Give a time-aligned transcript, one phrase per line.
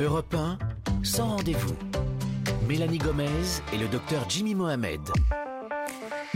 [0.00, 0.58] Europe 1,
[1.04, 1.76] sans rendez-vous.
[2.66, 5.00] Mélanie Gomez et le docteur Jimmy Mohamed.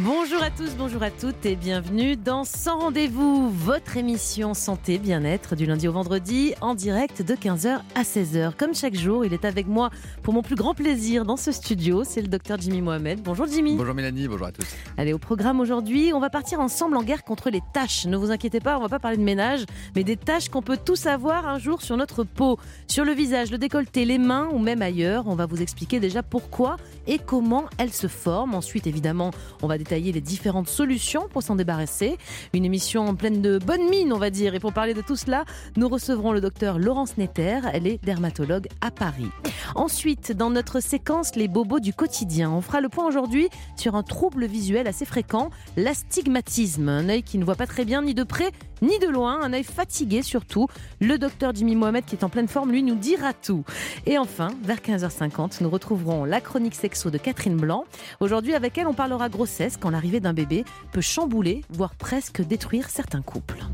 [0.01, 5.57] Bonjour à tous, bonjour à toutes et bienvenue dans Sans rendez-vous, votre émission santé bien-être
[5.57, 8.53] du lundi au vendredi en direct de 15h à 16h.
[8.57, 9.91] Comme chaque jour, il est avec moi
[10.23, 13.23] pour mon plus grand plaisir dans ce studio, c'est le docteur Jimmy Mohamed.
[13.25, 13.75] Bonjour Jimmy.
[13.75, 14.69] Bonjour Mélanie, bonjour à tous.
[14.97, 18.07] Allez, au programme aujourd'hui, on va partir ensemble en guerre contre les taches.
[18.07, 19.65] Ne vous inquiétez pas, on va pas parler de ménage,
[19.97, 22.57] mais des taches qu'on peut tous avoir un jour sur notre peau,
[22.87, 25.27] sur le visage, le décolleté, les mains ou même ailleurs.
[25.27, 26.77] On va vous expliquer déjà pourquoi
[27.09, 28.55] et comment elles se forment.
[28.55, 32.19] Ensuite, évidemment, on va détailler les différentes solutions pour s'en débarrasser.
[32.53, 34.55] Une émission pleine de bonnes mines, on va dire.
[34.55, 35.47] Et pour parler de tout cela,
[35.79, 37.61] nous recevrons le docteur Laurence Netter.
[37.73, 39.31] Elle est dermatologue à Paris.
[39.77, 44.03] Ensuite, dans notre séquence Les bobos du quotidien, on fera le point aujourd'hui sur un
[44.03, 45.49] trouble visuel assez fréquent,
[45.79, 46.91] l'astigmatisme.
[46.91, 48.51] Un œil qui ne voit pas très bien ni de près
[48.83, 50.69] ni de loin, un œil fatigué surtout.
[51.01, 53.65] Le docteur Jimmy Mohamed, qui est en pleine forme, lui, nous dira tout.
[54.07, 57.85] Et enfin, vers 15h50, nous retrouverons la chronique sexo de Catherine Blanc.
[58.21, 62.91] Aujourd'hui, avec elle, on parlera grossesse quand l'arrivée d'un bébé peut chambouler, voire presque détruire
[62.91, 63.65] certains couples.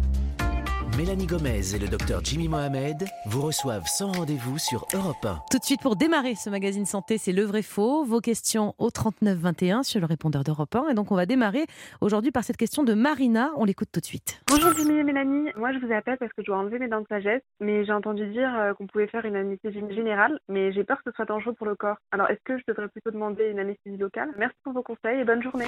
[0.96, 5.40] Mélanie Gomez et le docteur Jimmy Mohamed vous reçoivent sans rendez-vous sur Europe 1.
[5.50, 8.04] Tout de suite, pour démarrer ce magazine santé, c'est le vrai faux.
[8.04, 10.90] Vos questions au 3921 sur le répondeur d'Europe 1.
[10.90, 11.66] Et donc, on va démarrer
[12.00, 13.50] aujourd'hui par cette question de Marina.
[13.56, 14.40] On l'écoute tout de suite.
[14.46, 15.50] Bonjour Jimmy et Mélanie.
[15.56, 17.42] Moi, je vous appelle parce que je dois enlever mes dents de sagesse.
[17.58, 20.38] Mais j'ai entendu dire euh, qu'on pouvait faire une anesthésie générale.
[20.48, 21.96] Mais j'ai peur que ce soit dangereux pour le corps.
[22.12, 24.30] Alors, est-ce que je devrais plutôt demander une anesthésie locale?
[24.38, 25.66] Merci pour vos conseils et bonne journée.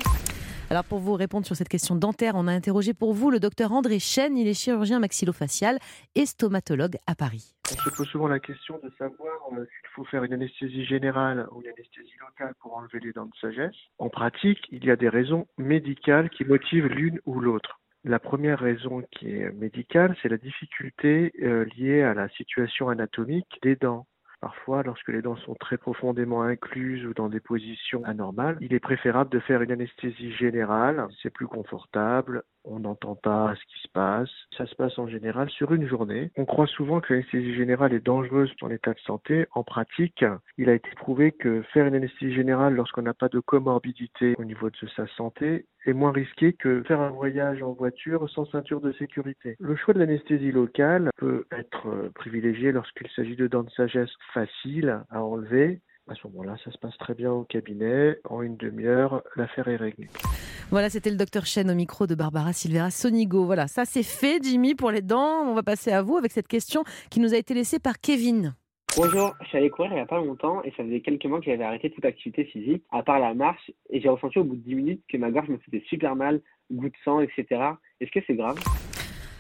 [0.69, 3.71] Alors pour vous répondre sur cette question dentaire, on a interrogé pour vous le docteur
[3.71, 5.79] André Chen, il est chirurgien maxillofacial
[6.17, 7.55] et stomatologue à Paris.
[7.71, 11.47] On se pose souvent la question de savoir euh, s'il faut faire une anesthésie générale
[11.53, 13.77] ou une anesthésie locale pour enlever les dents de sagesse.
[13.99, 17.81] En pratique, il y a des raisons médicales qui motivent l'une ou l'autre.
[18.03, 23.59] La première raison qui est médicale, c'est la difficulté euh, liée à la situation anatomique
[23.63, 24.07] des dents.
[24.41, 28.81] Parfois, lorsque les dents sont très profondément incluses ou dans des positions anormales, il est
[28.81, 31.07] préférable de faire une anesthésie générale.
[31.23, 34.31] C'est plus confortable, on n'entend pas ce qui se passe.
[34.57, 36.31] Ça se passe en général sur une journée.
[36.37, 39.47] On croit souvent que l'anesthésie générale est dangereuse pour l'état de santé.
[39.53, 40.25] En pratique,
[40.59, 44.45] il a été prouvé que faire une anesthésie générale lorsqu'on n'a pas de comorbidité au
[44.45, 48.81] niveau de sa santé est moins risqué que faire un voyage en voiture sans ceinture
[48.81, 49.57] de sécurité.
[49.59, 55.03] Le choix de l'anesthésie locale peut être privilégié lorsqu'il s'agit de dents de sagesse faciles
[55.11, 58.21] à enlever à ce moment-là, ça se passe très bien au cabinet.
[58.29, 60.09] En une demi-heure, l'affaire est réglée.
[60.71, 63.45] Voilà, c'était le docteur Chen au micro de Barbara Silvera Sonigo.
[63.45, 65.43] Voilà, ça c'est fait, Jimmy, pour les dents.
[65.45, 68.55] On va passer à vous avec cette question qui nous a été laissée par Kevin.
[68.97, 71.39] Bonjour, je suis allé courir il n'y a pas longtemps et ça faisait quelques mois
[71.39, 74.57] que j'avais arrêté toute activité physique, à part la marche, et j'ai ressenti au bout
[74.57, 76.41] de 10 minutes que ma gorge me faisait super mal,
[76.73, 77.45] goût de sang, etc.
[78.01, 78.57] Est-ce que c'est grave?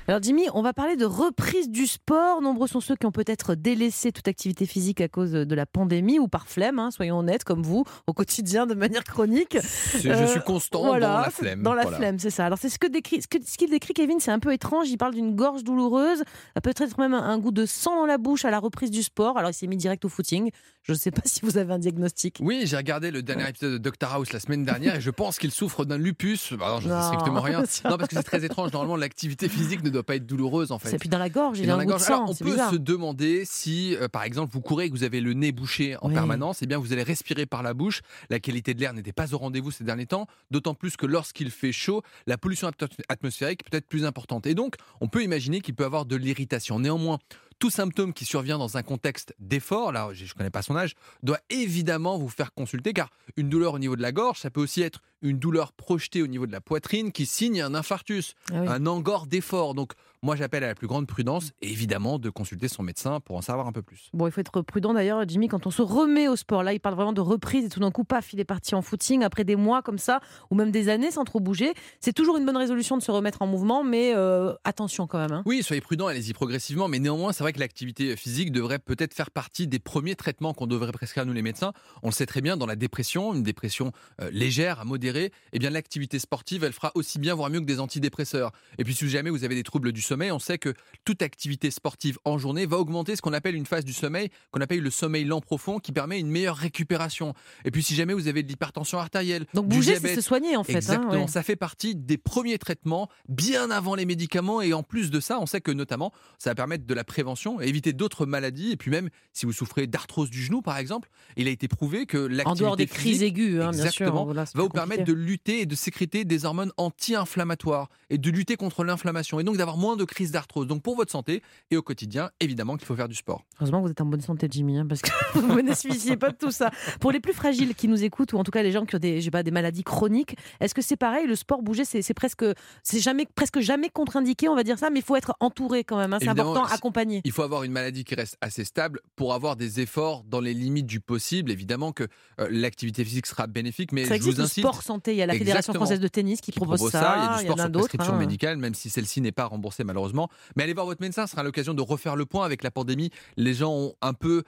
[0.08, 2.40] Alors Jimmy, on va parler de reprise du sport.
[2.40, 6.20] Nombreux sont ceux qui ont peut-être délaissé toute activité physique à cause de la pandémie
[6.20, 9.58] ou par flemme, hein, soyons honnêtes, comme vous, au quotidien de manière chronique.
[9.94, 11.62] Je suis constant dans la flemme.
[11.62, 12.46] Dans la flemme, c'est ça.
[12.46, 14.88] Alors c'est ce que décrit, ce qu'il décrit Kevin, c'est un peu étrange.
[14.88, 16.22] Il parle d'une gorge douloureuse,
[16.62, 19.38] peut-être même un goût de sang dans la bouche à la reprise du sport.
[19.38, 20.50] Alors il s'est mis direct au footing.
[20.82, 22.38] Je ne sais pas si vous avez un diagnostic.
[22.40, 25.38] Oui, j'ai regardé le dernier épisode de Doctor House la semaine dernière et je pense
[25.38, 26.52] qu'il souffre d'un lupus.
[26.52, 27.64] Bah non, je ne sais strictement rien.
[27.84, 28.72] Non, parce que c'est très étrange.
[28.72, 30.90] Normalement, l'activité physique ne doit pas être douloureuse en fait.
[30.90, 32.14] C'est plus dans la gorge, il y a un goût de sang.
[32.24, 32.70] Alors, on peut bizarre.
[32.70, 35.96] se demander si, euh, par exemple, vous courez et que vous avez le nez bouché
[36.02, 36.14] en Oui.
[36.14, 38.02] permanence, eh bien vous allez respirer par la bouche.
[38.30, 41.50] La qualité de l'air n'était pas au rendez-vous ces derniers temps, d'autant plus que lorsqu'il
[41.50, 44.46] fait chaud, la pollution atmo- atmosphérique peut être plus importante.
[44.46, 46.78] Et donc, on peut imaginer qu'il peut avoir de l'irritation.
[46.78, 47.18] Néanmoins,
[47.58, 50.92] tout symptôme qui survient dans un contexte d'effort, là je ne connais pas son âge,
[51.22, 54.60] doit évidemment vous faire consulter car une douleur au niveau de la gorge, ça peut
[54.60, 58.60] aussi être une douleur projetée au niveau de la poitrine qui signe un infarctus, Ah
[58.60, 58.66] oui.
[58.68, 59.74] un angor d'effort.
[59.74, 63.36] Donc moi j'appelle à la plus grande prudence et évidemment de consulter son médecin pour
[63.36, 64.08] en savoir un peu plus.
[64.12, 66.62] Bon, il faut être prudent d'ailleurs, Jimmy, quand on se remet au sport.
[66.62, 68.82] Là, il parle vraiment de reprise et tout d'un coup, paf, il est parti en
[68.82, 71.74] footing après des mois comme ça, ou même des années sans trop bouger.
[72.00, 75.32] C'est toujours une bonne résolution de se remettre en mouvement, mais euh, attention quand même.
[75.32, 75.42] hein.
[75.46, 79.30] Oui, soyez prudent, allez-y progressivement, mais néanmoins, c'est vrai que l'activité physique devrait peut-être faire
[79.30, 81.72] partie des premiers traitements qu'on devrait prescrire nous les médecins.
[82.02, 85.05] On le sait très bien, dans la dépression, une dépression euh, légère à modérée,
[85.52, 88.52] eh bien l'activité sportive, elle fera aussi bien, voire mieux que des antidépresseurs.
[88.78, 90.74] Et puis si jamais vous avez des troubles du sommeil, on sait que
[91.04, 94.60] toute activité sportive en journée va augmenter ce qu'on appelle une phase du sommeil, qu'on
[94.60, 97.34] appelle le sommeil lent profond, qui permet une meilleure récupération.
[97.64, 100.56] Et puis si jamais vous avez de l'hypertension artérielle, Donc du bouger, c'est se soigner
[100.56, 100.74] en fait.
[100.74, 101.28] hein, Exactement, ouais.
[101.28, 105.38] ça fait partie des premiers traitements bien avant les médicaments et en plus de ça,
[105.40, 108.76] on sait que notamment ça va permettre de la prévention et éviter d'autres maladies et
[108.76, 112.16] puis même si vous souffrez d'arthrose du genou par exemple, il a été prouvé que
[112.16, 113.84] l'activité En dehors des crises aiguës, hein, bien sûr.
[113.86, 118.18] exactement, voilà, va vous permettre permettre de lutter et de sécréter des hormones anti-inflammatoires et
[118.18, 120.66] de lutter contre l'inflammation et donc d'avoir moins de crises d'arthrose.
[120.66, 123.44] Donc pour votre santé et au quotidien, évidemment qu'il faut faire du sport.
[123.58, 126.30] Heureusement que vous êtes en bonne santé, Jimmy, hein, parce que vous ne bénéficiez pas
[126.30, 126.70] de tout ça.
[127.00, 128.98] Pour les plus fragiles qui nous écoutent, ou en tout cas les gens qui ont
[128.98, 132.44] des, pas, des maladies chroniques, est-ce que c'est pareil Le sport, bouger, c'est presque,
[132.82, 135.98] c'est jamais, presque jamais contre-indiqué, on va dire ça, mais il faut être entouré quand
[135.98, 136.12] même.
[136.12, 137.20] Hein, c'est important, accompagné.
[137.24, 140.54] Il faut avoir une maladie qui reste assez stable pour avoir des efforts dans les
[140.54, 141.50] limites du possible.
[141.50, 142.04] Évidemment que
[142.40, 144.62] euh, l'activité physique sera bénéfique, mais ça je vous incite.
[144.62, 147.16] Sport santé, il y a la Fédération française de tennis qui, propose, ça.
[147.16, 148.18] Il y a du sport sur prescription hein.
[148.18, 150.28] médicale, même si celle-ci n'est pas remboursée malheureusement.
[150.56, 153.10] Mais allez voir votre médecin, ce sera l'occasion de refaire le point avec la pandémie.
[153.36, 154.44] Les gens ont un peu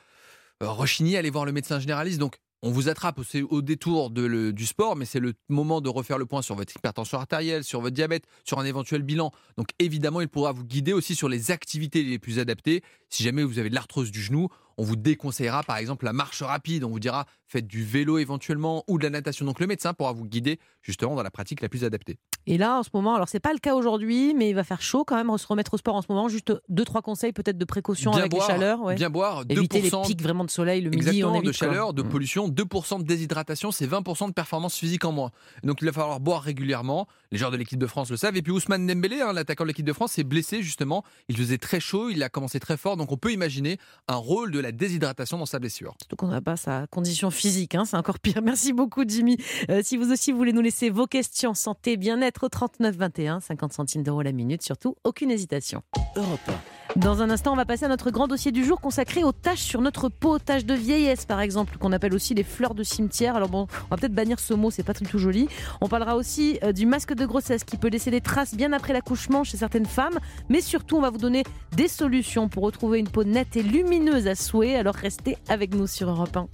[0.63, 2.19] euh, rechigné à aller voir le médecin généraliste.
[2.19, 3.21] Donc on vous attrape
[3.51, 7.19] au, détour du sport, mais c'est le moment de refaire le point sur votre hypertension
[7.19, 9.31] artérielle, sur votre diabète, sur un éventuel bilan.
[9.57, 12.83] Donc évidemment, il pourra vous guider aussi sur les activités les plus adaptées.
[13.11, 14.49] Si jamais vous avez de l'arthrose du genou,
[14.79, 18.85] on vous déconseillera par exemple la marche rapide, on vous dira faites du vélo éventuellement
[18.89, 19.45] ou de la natation.
[19.45, 22.19] Donc le médecin pourra vous guider justement dans la pratique la plus adaptée.
[22.47, 24.81] Et là, en ce moment, alors c'est pas le cas aujourd'hui, mais il va faire
[24.81, 26.29] chaud quand même, se remettre au sport en ce moment.
[26.29, 28.95] Juste deux trois conseils peut-être de précaution avec les chaleurs.
[28.95, 31.09] Bien boire, éviter les pics vraiment de soleil le midi.
[31.09, 32.09] Exactement, de chaleur, de mm.
[32.09, 35.31] pollution, 2% de déshydratation, c'est 20% de performance physique en moins.
[35.65, 37.09] Donc il va falloir boire régulièrement.
[37.33, 38.37] Les joueurs de l'équipe de France le savent.
[38.37, 41.05] Et puis Ousmane Dembélé, hein, l'attaquant de l'équipe de France, s'est blessé justement.
[41.29, 44.51] Il faisait très chaud, il a commencé très fort, donc on peut imaginer un rôle
[44.53, 45.95] de la déshydratation dans sa blessure.
[46.01, 48.41] Surtout qu'on n'a pas sa condition physique, hein, c'est encore pire.
[48.43, 49.37] Merci beaucoup Jimmy.
[49.71, 53.73] Euh, si vous aussi voulez nous laisser vos questions santé, bien-être au 39 21, 50
[53.73, 55.83] centimes d'euros la minute, surtout aucune hésitation.
[56.17, 56.51] Europe
[56.97, 59.61] dans un instant, on va passer à notre grand dossier du jour consacré aux taches
[59.61, 63.37] sur notre peau, taches de vieillesse par exemple, qu'on appelle aussi les fleurs de cimetière.
[63.37, 65.49] Alors bon, on va peut-être bannir ce mot, c'est pas tout joli.
[65.81, 68.93] On parlera aussi euh, du masque de grossesse qui peut laisser des traces bien après
[68.93, 70.19] l'accouchement chez certaines femmes,
[70.49, 71.45] mais surtout on va vous donner
[71.77, 74.77] des solutions pour retrouver une peau nette et lumineuse à souhait.
[74.77, 76.49] Alors restez avec nous sur Europe 1.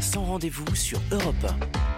[0.00, 1.93] Sans rendez-vous sur Europe 1.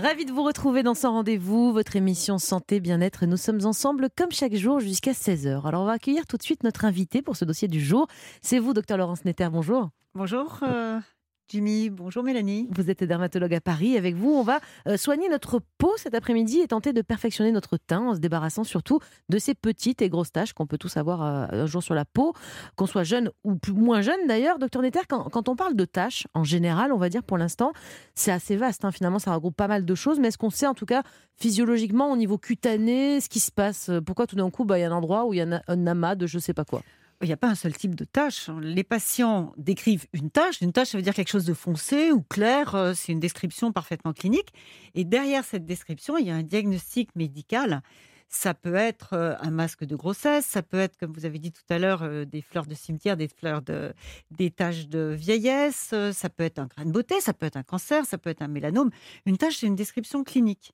[0.00, 3.24] Ravi de vous retrouver dans ce rendez-vous, votre émission Santé Bien-être.
[3.24, 5.66] Nous sommes ensemble comme chaque jour jusqu'à 16h.
[5.66, 8.06] Alors on va accueillir tout de suite notre invité pour ce dossier du jour.
[8.42, 9.48] C'est vous, docteur Laurence Netter.
[9.50, 9.88] Bonjour.
[10.14, 10.58] Bonjour.
[10.64, 11.00] Euh,
[11.48, 12.66] Jimmy, bonjour Mélanie.
[12.72, 13.96] Vous êtes dermatologue à Paris.
[13.96, 14.58] Avec vous, on va
[14.88, 18.64] euh, soigner notre peau cet après-midi et tenter de perfectionner notre teint en se débarrassant
[18.64, 18.98] surtout
[19.28, 22.04] de ces petites et grosses taches qu'on peut tous avoir euh, un jour sur la
[22.04, 22.34] peau,
[22.74, 24.58] qu'on soit jeune ou plus, moins jeune d'ailleurs.
[24.58, 27.72] Docteur Netter, quand, on parle de taches, en général, on va dire pour l'instant,
[28.16, 28.84] c'est assez vaste.
[28.84, 28.90] Hein.
[28.90, 30.18] Finalement, ça regroupe pas mal de choses.
[30.18, 31.04] Mais est-ce qu'on sait en tout cas
[31.36, 33.88] physiologiquement, au niveau cutané, ce qui se passe?
[34.04, 35.86] Pourquoi tout d'un coup, bah, il y a un endroit où il y a un
[35.86, 36.82] amas de je sais pas quoi?
[37.22, 38.50] Il n'y a pas un seul type de tâche.
[38.60, 40.60] Les patients décrivent une tâche.
[40.60, 42.74] Une tâche, ça veut dire quelque chose de foncé ou clair.
[42.74, 44.52] Euh, c'est une description parfaitement clinique.
[44.94, 47.82] Et derrière cette description, il y a un diagnostic médical.
[48.28, 51.52] Ça peut être euh, un masque de grossesse, ça peut être, comme vous avez dit
[51.52, 53.94] tout à l'heure, euh, des fleurs de cimetière, des fleurs de,
[54.32, 57.62] des taches de vieillesse, ça peut être un grain de beauté, ça peut être un
[57.62, 58.90] cancer, ça peut être un mélanome.
[59.26, 60.72] Une tâche, c'est une description clinique.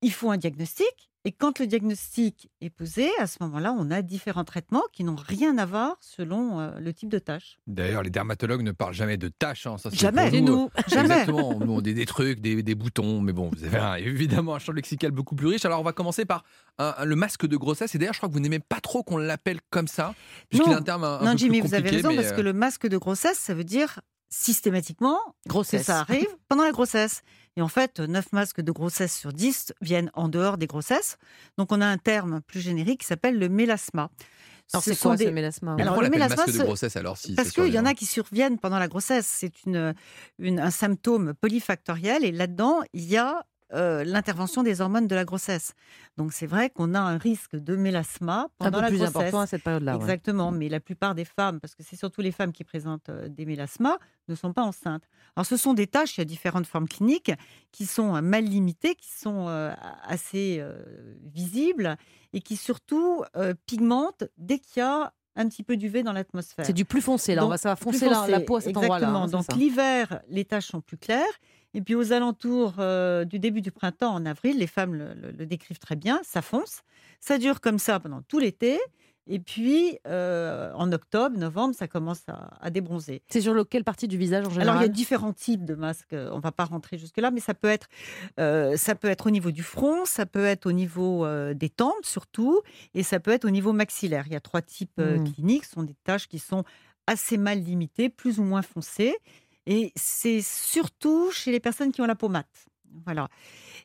[0.00, 4.02] Il faut un diagnostic et quand le diagnostic est posé, à ce moment-là, on a
[4.02, 7.58] différents traitements qui n'ont rien à voir selon euh, le type de tâche.
[7.66, 9.66] D'ailleurs, les dermatologues ne parlent jamais de tâches.
[9.66, 10.70] Hein, jamais, nous, nous.
[10.88, 11.04] jamais.
[11.14, 14.72] Exactement, nous on des, des trucs, des, boutons, mais bon, vous avez évidemment un champ
[14.72, 15.64] lexical beaucoup plus riche.
[15.64, 16.44] Alors, on va commencer par
[16.78, 17.94] le masque de grossesse.
[17.94, 20.14] Et d'ailleurs, je crois que vous n'aimez pas trop qu'on l'appelle comme ça,
[20.50, 22.44] puisqu'il a un terme un, non, peu Jimmy, plus vous avez raison, parce que euh,
[22.44, 24.00] le masque de grossesse, ça veut dire
[24.34, 25.86] systématiquement grossesse.
[25.86, 27.22] ça arrive pendant la grossesse.
[27.56, 31.18] Et en fait, 9 masques de grossesse sur 10 viennent en dehors des grossesses.
[31.56, 34.10] Donc on a un terme plus générique qui s'appelle le mélasma.
[34.72, 35.26] Alors c'est quoi des...
[35.26, 35.76] ce mélasma?
[35.78, 38.58] Alors le mélasma, masque de grossesse alors si Parce qu'il y en a qui surviennent
[38.58, 39.26] pendant la grossesse.
[39.26, 39.94] C'est une,
[40.40, 45.72] un symptôme polyfactoriel et là-dedans, il y a euh, l'intervention des hormones de la grossesse.
[46.16, 49.16] Donc c'est vrai qu'on a un risque de mélasma pendant un peu plus grossesse.
[49.16, 49.96] important à cette période-là.
[49.96, 53.28] Exactement, mais la plupart des femmes, parce que c'est surtout les femmes qui présentent euh,
[53.28, 55.04] des mélasmas, ne sont pas enceintes.
[55.34, 57.32] Alors ce sont des tâches, il y a différentes formes cliniques
[57.72, 59.48] qui sont euh, mal limitées, qui sont
[60.06, 60.62] assez
[61.22, 61.96] visibles
[62.32, 63.24] et qui surtout
[63.66, 66.64] pigmentent dès qu'il y a un petit peu d'UV dans l'atmosphère.
[66.64, 69.08] C'est du plus foncé, là, ça va foncer la, peau à cet endroit-là.
[69.08, 71.24] Hein, Donc l'hiver, les taches sont plus claires.
[71.74, 75.78] Et puis aux alentours euh, du début du printemps, en avril, les femmes le, décrivent
[75.78, 76.82] très bien, ça fonce.
[77.20, 78.78] Ça dure comme ça pendant tout l'été.
[79.26, 83.22] Et puis, euh, en octobre, novembre, ça commence à, débronzer.
[83.30, 85.74] C'est sur quelle partie du visage en général Alors, il y a différents types de
[85.74, 86.12] masques.
[86.12, 87.88] On ne va pas rentrer jusque-là, mais ça peut, être,
[88.38, 92.04] euh, ça peut être au niveau du front, ça peut être au niveau des tempes
[92.04, 92.60] surtout,
[92.92, 94.24] et ça peut être au niveau maxillaire.
[94.26, 95.32] Il y a trois types mmh.
[95.32, 95.64] cliniques.
[95.64, 96.62] Ce sont des taches qui sont
[97.06, 99.16] assez mal limitées, plus ou moins foncées.
[99.66, 102.66] Et c'est surtout chez les personnes qui ont la peau mate.
[103.04, 103.28] Voilà.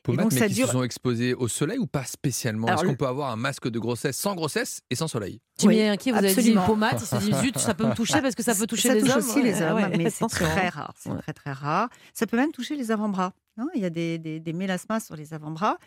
[0.02, 2.68] Peau mate, mais qui se sont exposées au soleil ou pas spécialement?
[2.68, 5.40] Est-ce qu'on peut avoir un masque de grossesse sans grossesse et sans soleil?
[5.58, 7.94] Tu oui, inquiet, vous avez dit peau mate, il se dit zut, ça peut me
[7.94, 9.18] toucher parce que ça peut toucher ça les touche hommes.
[9.18, 10.94] aussi les hommes, mais c'est très rare.
[10.96, 11.88] C'est très très rare.
[12.14, 13.32] Ça peut même toucher les avant-bras.
[13.58, 15.78] hein, il y a des, des, des mélasmas sur les avant-bras.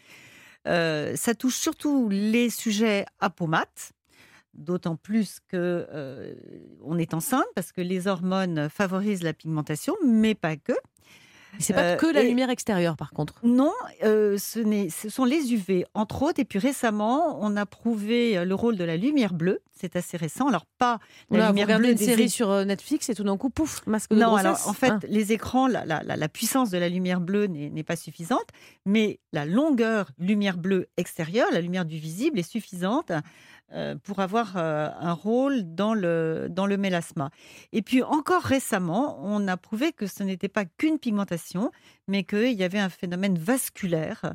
[0.67, 3.91] Euh, ça touche surtout les sujets à peau mate,
[4.53, 6.33] d'autant plus que euh,
[6.83, 10.74] on est enceinte parce que les hormones favorisent la pigmentation, mais pas que.
[11.60, 13.36] C'est pas Euh, que la et- lumière extérieure, par contre.
[13.43, 13.72] Non,
[14.03, 16.39] euh, ce, ce sont les UV, entre autres.
[16.39, 19.62] Et puis récemment, on a prouvé euh, le rôle de la lumière bleue.
[19.72, 20.48] C'est assez récent.
[20.48, 20.98] Alors, pas
[21.29, 23.24] la Là, vous lumière regardez bleue une des série é- sur euh, Netflix et tout
[23.24, 24.45] d'un coup, pouf, masque de Non, grossesse.
[24.45, 25.00] alors en fait, Ah.
[25.07, 28.48] les écrans, la, la- la- la puissance de la lumière bleue n'est pas suffisante,
[28.88, 33.22] mais la longueur lumière bleue extérieure, la lumière du visible, est suffisante euh,
[34.03, 37.29] pour avoir euh, un rôle dans le, dans le mélasma.
[37.72, 41.72] Et puis encore récemment, on a prouvé que ce n'était pas qu'une pigmentation,
[42.08, 44.34] mais qu'il y avait un phénomène vasculaire.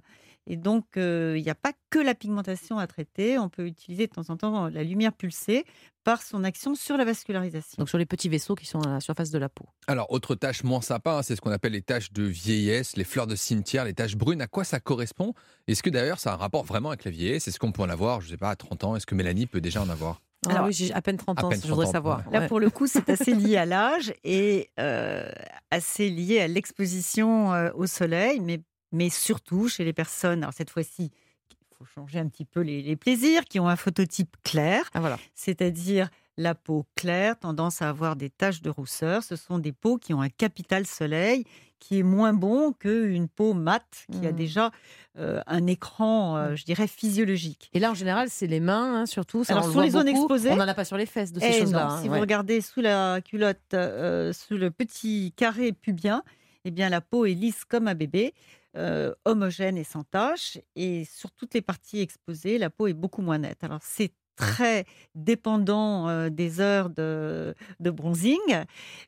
[0.51, 3.39] Et donc, euh, il n'y a pas que la pigmentation à traiter.
[3.39, 5.65] On peut utiliser de temps en temps la lumière pulsée
[6.05, 7.75] par son action sur la vascularisation.
[7.79, 9.67] Donc sur les petits vaisseaux qui sont à la surface de la peau.
[9.87, 13.05] Alors, autre tâche moins sympa, hein, c'est ce qu'on appelle les tâches de vieillesse, les
[13.05, 14.41] fleurs de cimetière, les tâches brunes.
[14.41, 15.35] À quoi ça correspond?
[15.67, 17.47] Est-ce que d'ailleurs ça a un rapport vraiment avec la vieillesse?
[17.47, 18.97] Est-ce qu'on peut en avoir, je sais pas, à 30 ans?
[18.97, 20.23] Est-ce que Mélanie peut déjà en avoir?
[20.47, 22.27] Ah Alors, oui, j'ai à peine 30 à ans, peine je voudrais 30 ans, savoir.
[22.29, 22.41] ouais.
[22.41, 25.29] Là, pour le coup, c'est assez lié à l'âge et euh,
[25.71, 28.61] assez lié à l'exposition euh, au soleil, mais,
[28.93, 31.11] mais surtout chez les personnes, alors cette fois-ci,
[31.51, 35.01] il faut changer un petit peu les, les plaisirs, qui ont un phototype clair, Ah,
[35.01, 35.19] voilà.
[35.35, 39.25] c'est-à-dire la peau claire, tendance à avoir des taches de rousseur.
[39.25, 41.45] Ce sont des peaux qui ont un capital soleil
[41.81, 44.37] qui est moins bon qu'une peau mate qui a Mhm.
[44.37, 44.71] déjà
[45.17, 47.71] euh, un écran, euh, je dirais, physiologique.
[47.75, 49.43] Et là, en général, c'est les mains, hein, surtout.
[49.43, 50.27] Ça, Alors, on sur les zones beaucoup.
[50.35, 51.89] exposées- On n'en a pas sur les fesses de ces Eh choses-là.
[51.89, 52.15] hein, si ouais.
[52.15, 56.23] vous regardez sous la culotte, euh, sous le petit carré pubien,
[56.65, 58.33] eh bien la peau est lisse comme un bébé,
[58.79, 60.59] euh, homogène et sans tache.
[60.77, 63.63] Et sur toutes les parties exposées, la peau est beaucoup moins nette.
[63.65, 64.85] Alors c'est très
[65.17, 68.39] dépendant euh, des heures de, de bronzing,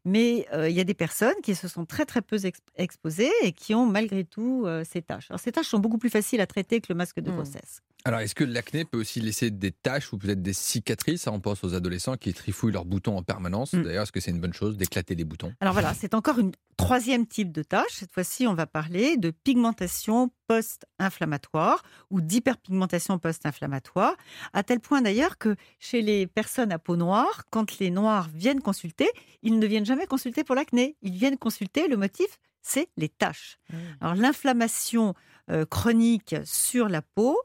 [0.04, 3.30] mais euh, il y a des personnes qui se sont très très peu ex- exposées
[3.44, 5.30] et qui ont malgré tout euh, ces taches.
[5.30, 7.34] Alors ces taches sont beaucoup plus faciles à traiter que le masque de Hmm.
[7.36, 7.80] grossesse.
[8.04, 11.26] Alors, est-ce que l'acné peut aussi laisser des taches ou peut-être des cicatrices?
[11.26, 13.72] On pense aux adolescents qui trifouillent leurs boutons en permanence.
[13.72, 13.82] Mm.
[13.82, 15.52] D'ailleurs, est-ce que c'est une bonne chose d'éclater les boutons?
[15.60, 17.92] Alors voilà, c'est encore une troisième type de tâche.
[17.92, 24.16] Cette fois-ci, on va parler de pigmentation post-inflammatoire ou d'hyperpigmentation post-inflammatoire,
[24.52, 28.60] à tel point d'ailleurs que chez les personnes à peau noire, quand les noirs viennent
[28.60, 29.08] consulter,
[29.42, 30.96] ils ne viennent jamais consulter pour l'acné.
[31.02, 33.58] Ils viennent consulter, le motif, c'est les taches.
[34.00, 35.14] Alors l'inflammation
[35.50, 37.36] euh, chronique sur la peau.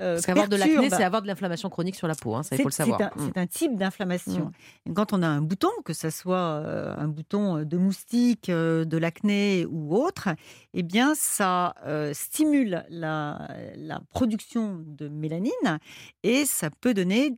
[0.00, 2.34] Euh, Parce qu'avoir de l'acné, c'est avoir de l'inflammation chronique sur la peau.
[2.34, 2.98] hein, ça, il c'est- faut le savoir.
[2.98, 3.32] C'est un, Mm.
[3.36, 4.52] un type d'inflammation.
[4.86, 8.84] Et Quand on a un bouton, que ce soit euh, un bouton de moustique, euh,
[8.84, 10.28] de l'acné ou autre,
[10.74, 15.78] eh bien, ça euh, stimule la, la production de mélanine
[16.22, 17.36] et ça peut donner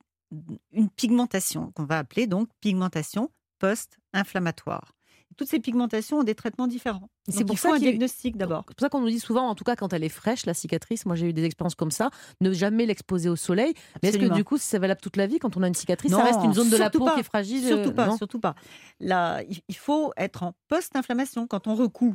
[0.72, 4.92] une pigmentation qu'on va appeler donc pigmentation post-inflammatoire.
[5.36, 7.08] Toutes ces pigmentations ont des traitements différents.
[7.28, 8.64] C'est pour il faut ça un diagnostic d'abord.
[8.68, 10.54] C'est pour ça qu'on nous dit souvent, en tout cas quand elle est fraîche, la
[10.54, 12.10] cicatrice, moi j'ai eu des expériences comme ça,
[12.40, 13.72] ne jamais l'exposer au soleil.
[14.02, 16.10] Mais est-ce que du coup, c'est valable toute la vie quand on a une cicatrice
[16.10, 17.14] Ça Non, reste une zone de la peau pas.
[17.14, 18.54] qui est fragile Surtout pas, non surtout pas.
[18.98, 21.46] Là, il il faut être en post-inflammation.
[21.46, 22.14] Quand on recoue,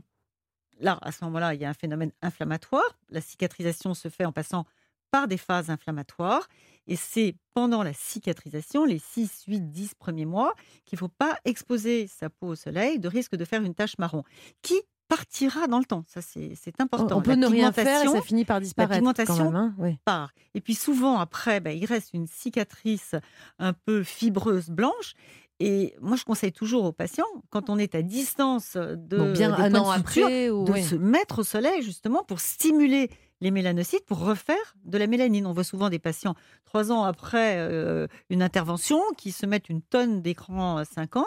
[0.79, 2.84] là, à ce moment-là, il y a un phénomène inflammatoire.
[3.10, 4.65] La cicatrisation se fait en passant
[5.12, 6.48] par des phases inflammatoires.
[6.88, 10.54] Et c'est pendant la cicatrisation, les 6, 8, 10 premiers mois,
[10.86, 13.98] qu'il ne faut pas exposer sa peau au soleil de risque de faire une tache
[13.98, 14.24] marron,
[14.62, 14.75] qui
[15.08, 16.04] partira dans le temps?
[16.08, 17.18] Ça, c'est important.
[17.18, 18.92] On peut La ne rien faire et ça finit par disparaître.
[18.92, 19.98] quand pigmentation même, hein, oui.
[20.06, 20.32] part.
[20.54, 23.15] Et puis souvent, après, ben, il reste une cicatrice
[23.60, 25.13] un peu fibreuse blanche.
[25.62, 29.56] Et moi, je conseille toujours aux patients, quand on est à distance de, Donc bien
[29.56, 30.84] des un an de suture, après, ou, de oui.
[30.84, 33.10] se mettre au soleil justement pour stimuler
[33.42, 35.46] les mélanocytes, pour refaire de la mélanine.
[35.46, 39.82] On voit souvent des patients, trois ans après euh, une intervention, qui se mettent une
[39.82, 41.25] tonne d'écran 50,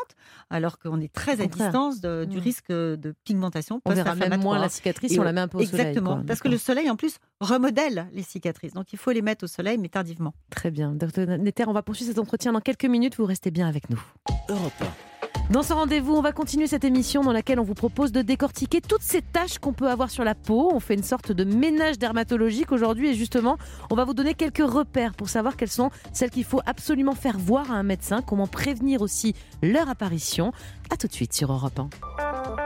[0.51, 1.69] alors qu'on est très à contraire.
[1.69, 2.41] distance de- du Mm.
[2.41, 5.59] risque de pigmentation on verra même moins la cicatrice si on la met un peu
[5.59, 5.81] au soleil.
[5.87, 8.73] Exactement, parce que le soleil en plus remodèle les cicatrices.
[8.75, 10.35] Donc il faut les mettre au soleil, mais tardivement.
[10.51, 10.93] Très bien.
[10.95, 13.17] Docteur Netter, on va poursuivre cet entretien dans quelques minutes.
[13.17, 14.03] Vous restez bien avec nous.
[14.49, 14.73] Europe
[15.51, 18.83] Dans ce rendez-vous, on va continuer cette émission dans laquelle on vous propose de décortiquer
[18.83, 20.71] toutes ces taches qu'on peut avoir sur la peau.
[20.75, 23.57] On fait une sorte de ménage dermatologique aujourd'hui et justement,
[23.91, 27.39] on va vous donner quelques repères pour savoir quelles sont celles qu'il faut absolument faire
[27.39, 30.53] voir à un médecin, comment prévenir aussi leur apparition.
[30.91, 32.58] A tout de suite sur Europe 1.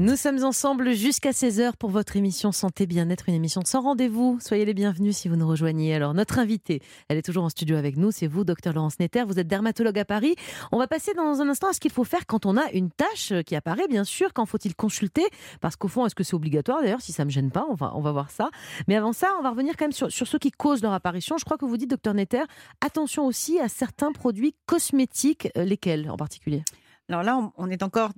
[0.00, 4.38] Nous sommes ensemble jusqu'à 16h pour votre émission Santé Bien-être, une émission sans rendez-vous.
[4.40, 5.92] Soyez les bienvenus si vous nous rejoignez.
[5.92, 9.24] Alors, notre invitée, elle est toujours en studio avec nous, c'est vous, docteur Laurence Netter.
[9.24, 10.36] Vous êtes dermatologue à Paris.
[10.70, 12.92] On va passer dans un instant à ce qu'il faut faire quand on a une
[12.92, 14.32] tâche qui apparaît, bien sûr.
[14.32, 15.26] Quand faut-il consulter?
[15.60, 16.80] Parce qu'au fond, est-ce que c'est obligatoire?
[16.80, 18.50] D'ailleurs, si ça ne me gêne pas, on va, on va voir ça.
[18.86, 21.38] Mais avant ça, on va revenir quand même sur, sur ceux qui causent leur apparition.
[21.38, 22.44] Je crois que vous dites, docteur Netter,
[22.86, 26.62] attention aussi à certains produits cosmétiques, euh, lesquels en particulier?
[27.08, 28.12] Alors là, on, est encore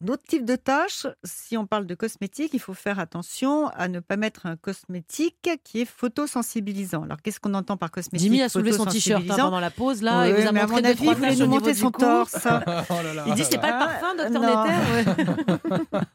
[0.00, 1.06] d'autres types de tâches.
[1.24, 5.50] Si on parle de cosmétiques, il faut faire attention à ne pas mettre un cosmétique
[5.64, 7.02] qui est photosensibilisant.
[7.04, 10.02] Alors, qu'est-ce qu'on entend par cosmétique Jimmy a soulevé son t-shirt hein, pendant la pause
[10.02, 11.42] là et Ouais, vous a mais à montré mon deux, avis, trois il voulait nous
[11.42, 12.36] au niveau monter du son torse.
[12.90, 13.24] Oh là là.
[13.26, 14.42] Il dit c'est pas le Ah, parfum, docteur.
[14.42, 15.20] Netter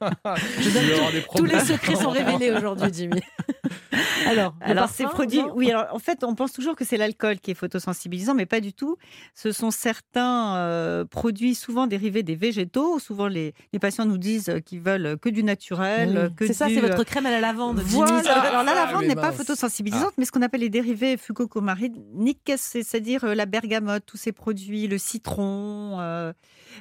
[0.02, 1.22] Ouais.
[1.36, 3.22] Tous les secrets sont révélés aujourd'hui, Jimmy.
[4.28, 7.40] Alors, Alors, parfum, ces produits, oui, alors en fait, on pense toujours que c'est l'alcool
[7.40, 8.98] qui est photosensibilisant, mais pas du tout.
[9.36, 13.00] Ce sont certains euh, produits, souvent dérivés des végétaux.
[13.00, 16.10] Souvent, les, les patients nous disent euh, qu'ils veulent que du naturel.
[16.10, 16.16] Oui.
[16.18, 17.80] euh, C'est ça, du, c'est euh, votre crème à la lavande.
[17.82, 18.18] Voilà.
[18.42, 22.52] Alors la Ah, lavande mais n'est pas photosensibilisante, mais ce qu'on appelle les dérivés fucocomariniques,
[22.58, 26.32] c'est- c'est-à-dire euh, la bergamote, tous ces produits, le citron, euh,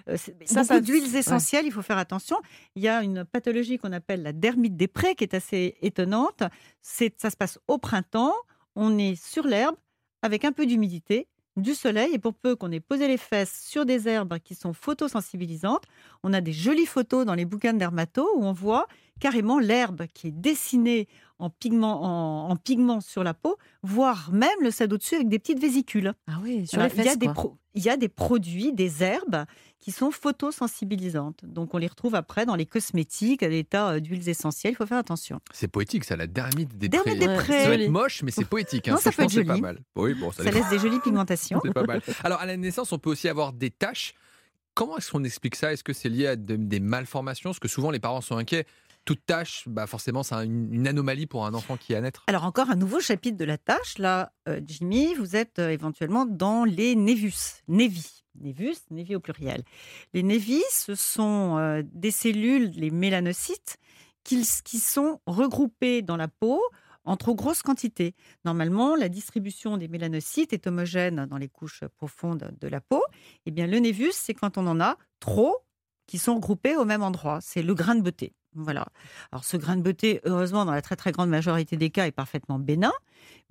[0.08, 1.66] euh, c'est- Ça, d'huiles essentielles.
[1.66, 2.36] Il faut faire attention.
[2.76, 6.42] Il y a une pathologie qu'on appelle la dermite des prés, qui est assez étonnante.
[6.80, 8.34] C'est ça se passe au printemps.
[8.76, 9.76] On est sur l'herbe
[10.22, 11.26] avec un peu d'humidité.
[11.56, 14.72] Du soleil, et pour peu qu'on ait posé les fesses sur des herbes qui sont
[14.72, 15.84] photosensibilisantes,
[16.24, 18.88] on a des jolies photos dans les bouquins de dermato où on voit
[19.20, 21.06] carrément l'herbe qui est dessinée
[21.38, 25.38] en pigment, en, en pigment sur la peau, voire même le sado au-dessus avec des
[25.38, 26.12] petites vésicules.
[26.26, 27.04] Ah oui, sur les fesses.
[27.04, 27.34] il, y a des quoi.
[27.34, 29.44] pro- il y a des produits, des herbes
[29.84, 31.44] qui sont photosensibilisantes.
[31.44, 34.72] Donc on les retrouve après dans les cosmétiques à l'état euh, d'huiles essentielles.
[34.72, 35.40] Il faut faire attention.
[35.52, 37.18] C'est poétique, ça, la dermite des Dermite prés.
[37.18, 37.62] des Ouais, prés.
[37.64, 38.88] Ça va être moche, mais c'est poétique.
[38.88, 38.92] Hein.
[38.92, 39.60] Non, ça peut être pas joli.
[39.60, 39.80] mal.
[39.94, 41.60] Oui, bon, ça, laisse des jolies pigmentations.
[41.62, 42.00] C'est pas mal.
[42.24, 44.14] Alors, à la naissance, on peut aussi avoir des taches.
[44.72, 45.70] Comment est-ce qu'on explique ça?
[45.72, 47.50] Est-ce que c'est lié à de- des malformations?
[47.50, 48.64] Parce que souvent, les parents sont inquiets.
[49.04, 52.24] Toute tâche, bah forcément, c'est un- une, anomalie pour un enfant qui est à naître.
[52.26, 53.98] Alors encore un nouveau chapitre de la tâche.
[53.98, 57.34] Là, euh, Jimmy, vous êtes euh, éventuellement dans les névus.
[57.68, 58.23] Névis.
[58.40, 59.62] Névus, névi au pluriel.
[60.12, 63.78] Les névis, ce sont euh, des cellules, les mélanocytes,
[64.24, 66.62] qui, sont regroupées dans la peau
[67.04, 68.14] en trop grosse quantité.
[68.44, 73.02] Normalement, la distribution des mélanocytes est homogène dans les couches profondes de la peau.
[73.44, 75.58] Eh bien, le névus, c'est quand on en a trop
[76.06, 77.40] qui sont regroupés au même endroit.
[77.42, 78.32] C'est le grain de beauté.
[78.54, 78.86] Voilà.
[79.32, 82.12] Alors, ce grain de beauté, heureusement, dans la très très grande majorité des cas, est
[82.12, 82.92] parfaitement bénin,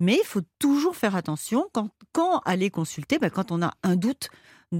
[0.00, 4.30] mais il faut toujours faire attention quand, aller consulter, ben, quand on a un doute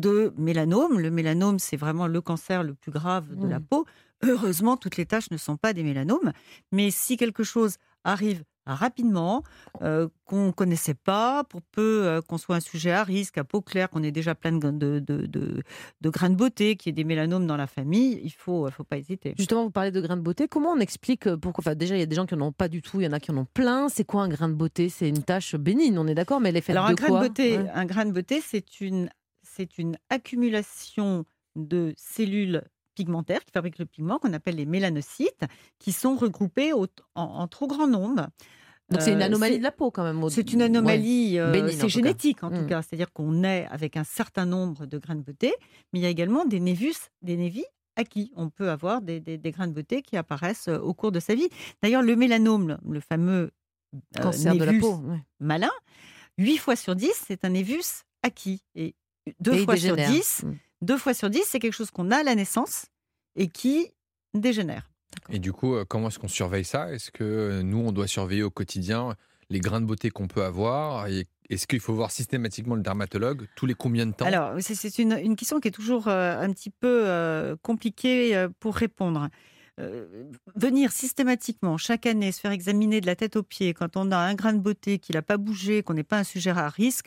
[0.01, 0.99] de mélanome.
[1.01, 3.65] Le mélanome, c'est vraiment le cancer le plus grave de la Mm.
[3.65, 3.87] peau.
[4.23, 6.33] Heureusement, toutes les tâches ne sont pas des mélanomes,
[6.73, 9.43] mais si quelque chose arrive rapidement,
[9.83, 13.45] euh, qu'on ne connaissait pas, pour peu euh, qu'on soit un sujet à risque, à
[13.45, 15.63] peau claire, qu'on ait déjà plein de, de, de,
[16.11, 18.85] grains de beauté, qu'il y ait des mélanomes dans la famille, il ne faut, faut
[18.85, 19.35] pas hésiter.
[19.37, 20.49] Justement, vous parlez de grains de beauté.
[20.49, 22.53] Comment on explique euh, pourquoi Enfin, déjà, il y a des gens qui n'en ont
[22.53, 23.91] pas du tout, il y en a qui en ont plein.
[23.91, 24.89] C'est quoi un grain de beauté?
[24.89, 27.21] C'est une tâche bénigne, on est d'accord, mais elle est faite Alors de un grain
[27.21, 27.71] de beauté, Ouais.
[27.75, 29.11] un grain de beauté, c'est une,
[29.55, 31.25] c'est une accumulation
[31.57, 32.63] de cellules
[32.95, 35.45] pigmentaires qui fabriquent le pigment qu'on appelle les mélanocytes,
[35.79, 38.29] qui sont regroupés au- en, en trop grand nombre.
[38.91, 40.23] Donc c'est une Euh, anomalie de la peau quand même.
[40.23, 40.67] au- C'est une Ouais.
[40.67, 41.89] anomalie, euh, c'est cas.
[41.89, 42.67] génétique en tout Mm.
[42.67, 45.55] cas, c'est-à-dire qu'on naît avec un certain nombre de grains de beauté,
[45.93, 47.65] mais il y a également des névus, des névis
[47.97, 48.31] acquis.
[48.37, 51.21] On peut avoir des, des- des grains de beauté qui apparaissent euh, au cours de
[51.21, 51.49] sa vie.
[51.83, 53.51] D'ailleurs, le mélanome, le, fameux
[54.19, 54.97] euh, Cancer de la peau.
[54.97, 55.23] ouais.
[55.41, 55.71] malin,
[56.39, 58.63] 8 fois sur 10, c'est un névus acquis.
[58.75, 58.95] Et
[59.41, 59.97] deux Et fois sur.
[59.97, 60.53] 10, Mm.
[60.83, 62.87] deux fois sur 10, c'est quelque chose qu'on a à la naissance
[63.37, 63.89] et qui
[64.35, 64.91] dégénère.
[65.31, 66.93] Et du coup, euh, comment est-ce qu'on surveille ça?
[66.93, 69.15] Est-ce que euh, nous, on doit surveiller au quotidien
[69.51, 71.07] les grains de beauté qu'on peut avoir?
[71.09, 74.25] Et Est-ce qu'il faut voir systématiquement le dermatologue tous les combien de temps?
[74.25, 78.49] Alors, c'est- une, une question qui est toujours euh, un petit peu euh, compliquée euh,
[78.61, 79.29] pour répondre.
[79.81, 80.07] Euh,
[80.57, 84.17] venir systématiquement, chaque année, se faire examiner de la tête aux pieds quand on a
[84.17, 87.07] un grain de beauté qui n'a pas bougé, qu'on n'est pas un sujet à risque,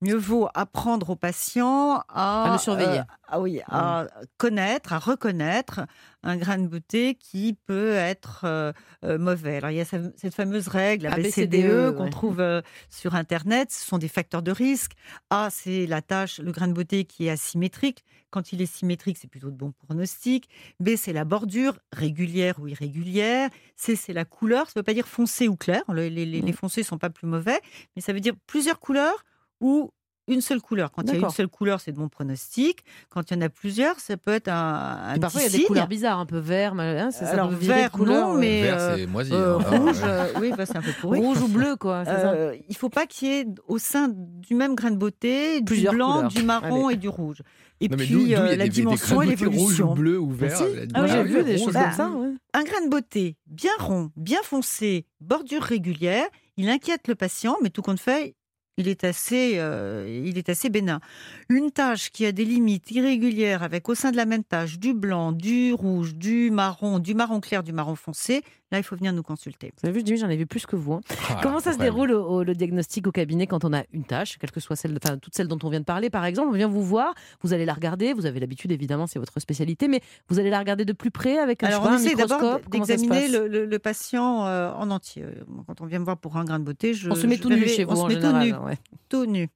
[0.00, 3.00] mieux vaut apprendre au patient à, À le surveiller.
[3.00, 4.06] euh, ah oui, à
[4.38, 5.80] connaître, à reconnaître
[6.22, 8.72] un grain de beauté qui peut être euh,
[9.04, 9.56] euh, mauvais.
[9.58, 12.10] Alors, il y a ce- cette fameuse règle ABCDE ABCDE, qu'on ouais.
[12.10, 13.70] trouve sur Internet.
[13.72, 14.92] Ce sont des facteurs de risque.
[15.30, 18.04] A, c'est la tâche, le grain de beauté qui est asymétrique.
[18.30, 20.48] Quand il est symétrique, c'est plutôt de bon pronostic.
[20.78, 23.50] B, c'est la bordure, régulière ou irrégulière.
[23.76, 24.66] C, c'est la couleur.
[24.66, 25.82] Ça ne veut pas dire foncé ou clair.
[25.88, 26.46] Le- Les, les- Mm.
[26.46, 27.60] les foncés ne sont pas plus mauvais,
[27.96, 29.24] mais ça veut dire plusieurs couleurs
[29.60, 29.90] ou
[30.28, 30.92] une seule couleur.
[30.92, 32.84] Quand il y a une seule couleur, c'est de bon pronostic.
[33.08, 35.54] Quand il y en a plusieurs, ça peut être un, un Et parfois, il y
[35.54, 36.74] a des couleurs bizarres, un peu vert.
[36.78, 39.32] hein, ça, ça Alors, peut virer de vert, couleur, non, mais Vert, euh, c'est moisi.
[39.32, 39.78] euh, hein.
[39.78, 41.18] rouge, euh, oui, bah, c'est un peu pourri.
[41.18, 42.04] Rouge ou bleu, quoi.
[42.04, 44.96] ça Euh, il ne faut pas qu'il y ait au sein du même grain de
[44.98, 46.28] beauté Plusieurs du blanc, couleurs.
[46.30, 46.94] du marron Allez.
[46.94, 47.42] et du rouge.
[47.80, 49.90] Et Non, puis euh, la des dimension et rouge l'évolution.
[49.90, 50.56] ou bleu ou vert.
[50.56, 50.62] si.
[50.62, 52.10] la- Ah j'ai Ah vu oui, des rouge, choses bah, comme ça.
[52.54, 57.70] Un grain de beauté bien rond, bien foncé, bordure régulière, il inquiète le patient, mais
[57.70, 58.36] tout compte fait,
[58.80, 61.00] il est assez, euh, il est assez bénin.
[61.48, 64.94] Une tache qui a des limites irrégulières avec au sein de la même tache du
[64.94, 69.12] blanc, du rouge, du marron, du marron clair, du marron foncé, là, il faut venir
[69.12, 69.72] nous consulter.
[69.82, 70.92] Vous avez vu, j'en ai vu plus que vous.
[70.94, 71.00] hein.
[71.28, 74.04] Ah, Comment ça se déroule au- au- le diagnostic au cabinet quand on a une
[74.04, 76.48] tâche, quelle que soit celle, enfin toutes celles dont on vient de parler, par exemple,
[76.50, 79.88] on vient vous voir, vous allez la regarder, vous avez l'habitude évidemment, c'est votre spécialité,
[79.88, 83.26] mais vous allez la regarder de plus près avec un, Alors, on essaie d'abord d'examiner
[83.28, 85.24] le, le- le patient euh, en entier.
[85.66, 87.42] Quand on vient me voir pour un grain de beauté, je, On se met je
[87.42, 88.48] tout nu chez vous on se en met général.
[88.50, 88.69] tout nu, ouais.
[89.08, 89.48] Tout nu.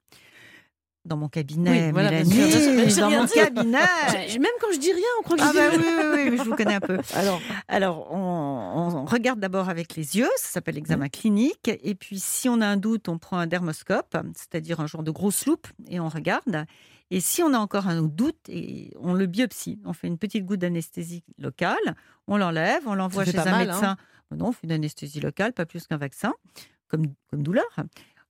[1.05, 3.79] Dans mon cabinet, Oui, voilà, bien Mélanie, sûr, bien sûr, j'ai dans mon cabinet.
[4.39, 5.79] Même quand je dis rien, on croit que je Ah dis bah rien.
[5.79, 6.99] oui, oui, oui, mais je vous connais un peu.
[7.15, 11.69] Alors, Alors, on, on regarde d'abord avec les yeux, ça s'appelle l'examen clinique.
[11.83, 15.11] Et puis, si on a un doute, on prend un dermoscope, c'est-à-dire un genre de
[15.11, 16.65] grosse loupe, et on regarde.
[17.11, 19.79] Et si on a encore un doute, et on le biopsie.
[19.85, 21.77] On fait une petite goutte d'anesthésie locale,
[22.29, 23.75] on l'enlève, on l'envoie chez un mal, hein.
[23.75, 23.97] médecin.
[24.35, 26.33] Non, on fait une anesthésie locale, pas plus qu'un vaccin,
[26.89, 27.67] comme, comme douleur.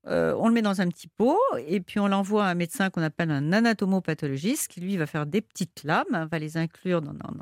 [0.06, 2.90] Euh, on le met dans un petit pot et puis on l'envoie à un médecin
[2.90, 7.14] qu'on appelle un anatomopathologiste qui lui va faire des petites lames, va les inclure dans,
[7.14, 7.32] dans-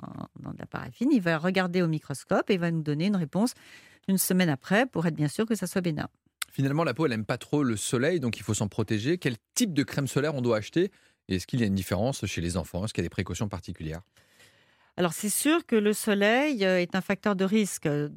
[0.41, 3.55] dans- de la paraffine, il va regarder au microscope et va nous donner une réponse
[4.09, 6.09] une semaine après pour être bien sûr que ça soit bénin.
[6.51, 9.17] Finalement, la peau, elle aime pas trop le soleil, donc il faut s'en protéger.
[9.19, 10.91] Quel type de crème solaire on doit acheter?
[11.29, 12.85] Et Est-ce qu'il y a une différence chez les enfants?
[12.85, 14.03] Est-ce qu'il y a des précautions particulières?
[14.99, 18.09] Alors c'est sûr que le soleil euh, est un facteur de risque de,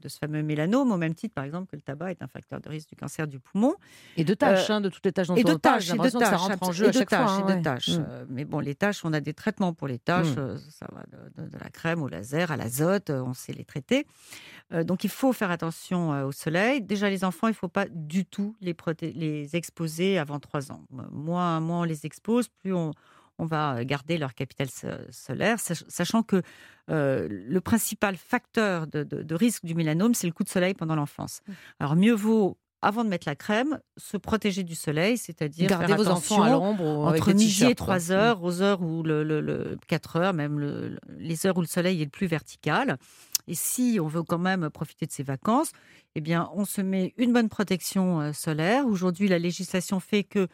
[0.00, 2.60] de ce fameux mélanome, au même titre par exemple que le tabac est un facteur
[2.60, 3.74] de risque du cancer du poumon.
[4.16, 5.92] et de tâches, hein, de toutes les tâches dont Et de on parle, tâches, et
[5.92, 7.48] de l'impression que ça tâches, rentre en jeu et à de chaque tâches, fois.
[7.48, 7.90] et hein, de tâches.
[7.90, 10.34] Euh, Mais bon, les tâches, on a des traitements pour les tâches.
[10.34, 10.38] Mm.
[10.38, 11.04] euh, Ça va
[11.44, 14.04] de, la crème au laser, à l'azote, euh, on sait les traiter.
[14.72, 16.80] Euh, donc il faut faire attention euh, au soleil.
[16.82, 18.74] Déjà, les enfants, il ne faut pas du tout les,
[19.56, 20.82] exposer avant 3 ans.
[20.94, 22.92] Euh, Moins, moins on les expose, plus on,
[23.38, 26.42] on va garder leur capital so- solaire, sach- sachant que
[26.90, 30.74] euh, le principal facteur de, de- de risque du mélanome, c'est le coup de soleil
[30.74, 31.40] pendant l'enfance.
[31.46, 31.52] Mm.
[31.80, 35.96] Alors mieux vaut, avant de mettre la crème, se protéger du soleil, c'est-à-dire Gardez faire
[35.96, 37.86] vos enfants à l'ombre entre midi et t-shirts, quoi.
[37.98, 41.56] 3 heures, aux heures où le, le- le- 4 heures, même le- le- les heures
[41.56, 42.98] où le soleil est le plus vertical.
[43.46, 45.72] Et si on veut quand même profiter de ses vacances,
[46.14, 48.86] eh bien, on se met une bonne protection euh, solaire.
[48.86, 50.48] Aujourd'hui, la législation fait que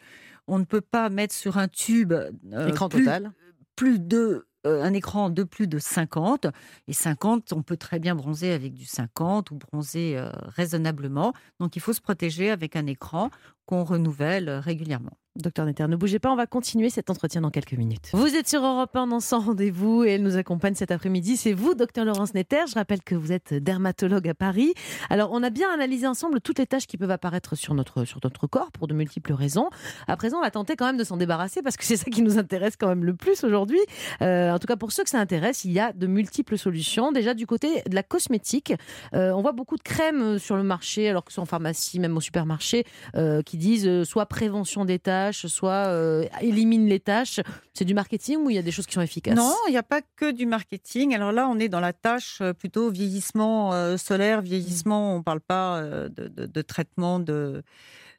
[0.51, 3.31] on ne peut pas mettre sur un tube euh, Écran plus, total.
[3.77, 6.45] plus de euh, un écran de plus de 50
[6.87, 11.33] et 50 on peut très bien bronzer avec du 50 ou bronzer euh, raisonnablement.
[11.61, 13.31] Donc il faut se protéger avec un écran
[13.65, 17.51] qu'on renouvelle euh, régulièrement Docteur Netter, ne bougez pas, on va continuer cet entretien dans
[17.51, 18.09] quelques minutes.
[18.11, 21.37] Vous êtes sur Europe 1 dans son rendez-vous et elle nous accompagne cet après-midi.
[21.37, 22.63] C'est vous, docteur Laurence Netter.
[22.67, 24.73] Je rappelle que vous êtes dermatologue à Paris.
[25.09, 28.19] Alors, on a bien analysé ensemble toutes les tâches qui peuvent apparaître sur notre, sur
[28.21, 29.69] notre corps pour de multiples raisons.
[30.09, 32.23] À présent, on va tenter quand même de s'en débarrasser parce que c'est ça qui
[32.23, 33.79] nous intéresse quand même le plus aujourd'hui.
[34.21, 37.13] Euh, en tout cas, pour ceux que ça intéresse, il y a de multiples solutions.
[37.13, 38.73] Déjà, du côté de la cosmétique,
[39.13, 42.01] euh, on voit beaucoup de crèmes sur le marché, alors que ce soit en pharmacie,
[42.01, 42.83] même au supermarché,
[43.15, 47.39] euh, qui disent euh, soit prévention des tâches, soit euh, élimine les tâches.
[47.73, 49.35] C'est du marketing ou il y a des choses qui sont efficaces?
[49.35, 51.15] Non, il n'y a pas que du marketing.
[51.15, 55.15] Alors là, on est dans la tâche euh, plutôt vieillissement solaire, vieillissement.
[55.15, 57.63] On ne parle pas de, de- de traitement de,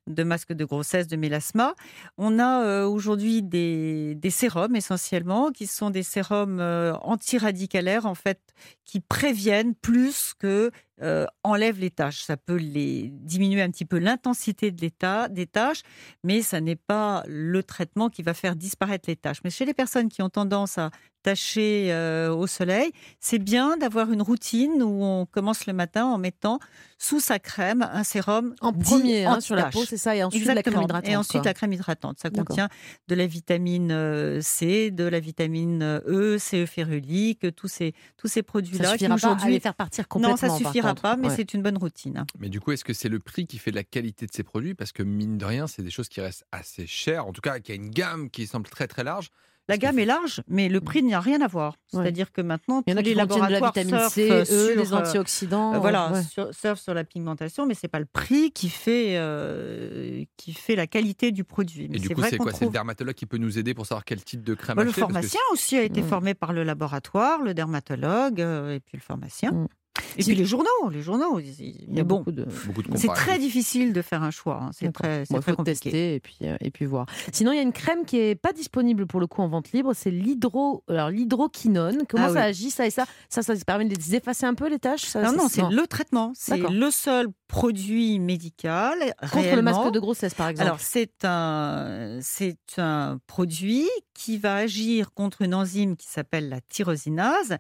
[0.07, 1.75] de masque de grossesse, de mélasma.
[2.19, 6.61] On a aujourd'hui des, des sérums essentiellement, qui sont des sérums
[7.03, 8.41] antiradicalaires en fait,
[8.85, 10.71] qui préviennent plus que
[11.03, 12.23] euh, enlèvent les tâches.
[12.23, 15.83] Ça peut les diminuer un petit peu l'intensité de l'état des tâches,
[16.23, 19.41] mais ça n'est pas le traitement qui va faire disparaître les tâches.
[19.45, 20.91] Mais chez les personnes qui ont tendance à
[21.23, 26.19] tâcher euh, au soleil, c'est bien d'avoir une routine où on commence le matin en
[26.19, 26.59] mettant
[26.99, 30.45] sous sa crème un sérum En premier, hein, sur la peau, c'est ça, et ensuite
[30.45, 31.09] la crème hydratante.
[31.09, 31.51] Et ensuite quoi.
[31.51, 32.19] la crème hydratante.
[32.21, 32.69] Ça contient
[33.09, 38.41] de la vitamine euh, C, de la vitamine E, CE férulique, tous ces, tous ces
[38.41, 39.61] Ça produits-là qui suffira pas à les aujourd'hui.
[39.61, 40.33] faire partir complètement.
[40.33, 41.03] Non, ça par suffira contre.
[41.03, 41.37] pas, mais Ouais.
[41.37, 42.25] c'est une bonne routine.
[42.39, 44.43] Mais du coup, est-ce que c'est le prix qui fait de la qualité de ces
[44.43, 44.75] produits?
[44.75, 47.27] Parce que mine de rien, c'est des choses qui restent assez chères.
[47.27, 49.31] En tout cas, qui a une gamme qui semble très très large.
[49.69, 51.75] La gamme est large, mais le prix n'y a rien à voir.
[51.93, 52.03] Ouais.
[52.03, 54.45] C'est-à-dire que maintenant, Il y en tous les contiennent de la laboratoires surfent, C, E,
[54.45, 55.75] sur, des euh, antioxydants.
[55.75, 56.23] Euh, voilà, ouais.
[56.25, 60.75] sur, surfe sur la pigmentation, mais c'est pas le prix qui fait euh, qui fait
[60.75, 61.89] la qualité du produit.
[61.89, 62.53] Mais Et du coup, c'est quoi?
[62.53, 64.91] C'est le dermatologue qui peut nous aider pour savoir quel type de crème Bah, le
[64.91, 65.01] acheter?
[65.03, 66.09] Parce que pharmacien aussi a été Mm.
[66.09, 69.53] formé par le laboratoire, le dermatologue euh, et puis le pharmacien.
[69.53, 69.69] Mm.
[70.17, 71.41] Et puis les journaux, les journaux.
[71.89, 72.47] Mais a bon, beaucoup de.
[72.67, 74.61] Beaucoup de c'est très difficile de faire un choix.
[74.63, 74.71] hein.
[74.73, 75.81] C'est très, c'est Bon, très faut compliqué.
[75.91, 77.07] tester et puis, euh, et puis voir.
[77.33, 79.73] Sinon, il y a une crème qui est pas disponible pour le coup en vente
[79.73, 82.03] libre, c'est l'hydro, alors l'hydroquinone.
[82.09, 82.47] Comment Ah ça oui.
[82.47, 83.05] agit ça et ça?
[83.29, 85.87] Ça, ça permet de les effacer un peu les tâches ça, Non, non, c'est le
[85.87, 86.33] traitement.
[86.37, 88.97] C'est le seul produit médical
[89.33, 90.67] contre le masque de grossesse par exemple.
[90.69, 96.61] Alors, c'est un, c'est un produit qui va agir contre une enzyme qui s'appelle la
[96.61, 97.57] tyrosinase,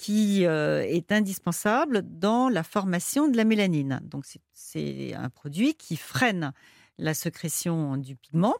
[0.00, 4.00] qui euh, est indispensable dans la formation de la mélanine.
[4.04, 6.52] Donc, c'est- c'est un produit qui freine
[7.00, 8.54] la sécrétion du pigment.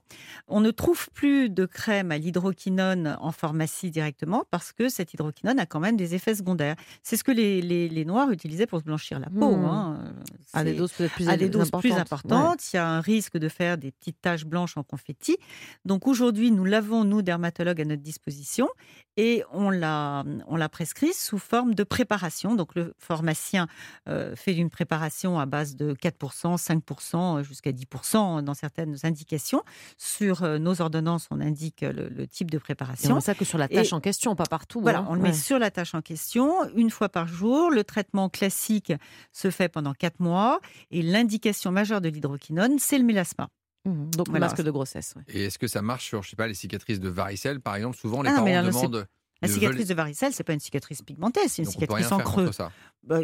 [0.49, 5.59] On ne trouve plus de crème à l'hydroquinone en pharmacie directement parce que cette hydroquinone
[5.59, 6.77] a quand même des effets secondaires.
[7.03, 9.57] C'est ce que les, les, les Noirs utilisaient pour se blanchir la peau.
[9.57, 9.65] Mmh.
[9.65, 10.15] hein.
[10.53, 12.73] À des doses plus, à des doses plus importantes.
[12.73, 15.37] Il y a un risque de faire des petites taches blanches en confetti.
[15.85, 18.69] Donc aujourd'hui, nous l'avons, nous, dermatologues, à notre disposition
[19.17, 22.55] et on l'a, on l'a prescrit sous forme de préparation.
[22.55, 23.67] Donc le pharmacien
[24.09, 29.63] euh, fait une préparation à base de 4%, 5%, euh, jusqu'à 10% dans certaines indications.
[29.99, 33.15] Sur euh, nos ordonnances, on indique le, le type de préparation.
[33.17, 34.81] met ça que sur la tâche Et- en question, pas partout.
[34.81, 35.07] Voilà, hein.
[35.09, 37.71] on le met sur la tâche en question une fois par jour.
[37.71, 38.93] Le traitement classique
[39.33, 43.49] se fait pendant quatre mois et l'indication majeure de l'hydroquinone, c'est le mélasma.
[43.87, 44.11] Mmh.
[44.11, 44.47] Donc le Voilà.
[44.47, 45.15] masque de grossesse.
[45.17, 45.23] ouais.
[45.29, 47.97] Et est-ce que ça marche sur, je sais pas, les cicatrices de varicelle, par exemple?
[47.97, 49.07] Souvent, les Ah, parents c'est- demandent.
[49.43, 51.95] La cicatrice veulent- de varicelle, c'est pas une cicatrice pigmentée, c'est une Donc on peut
[51.95, 52.53] rien cicatrice en faire creux.
[52.53, 52.71] ça.
[53.03, 53.21] Bah,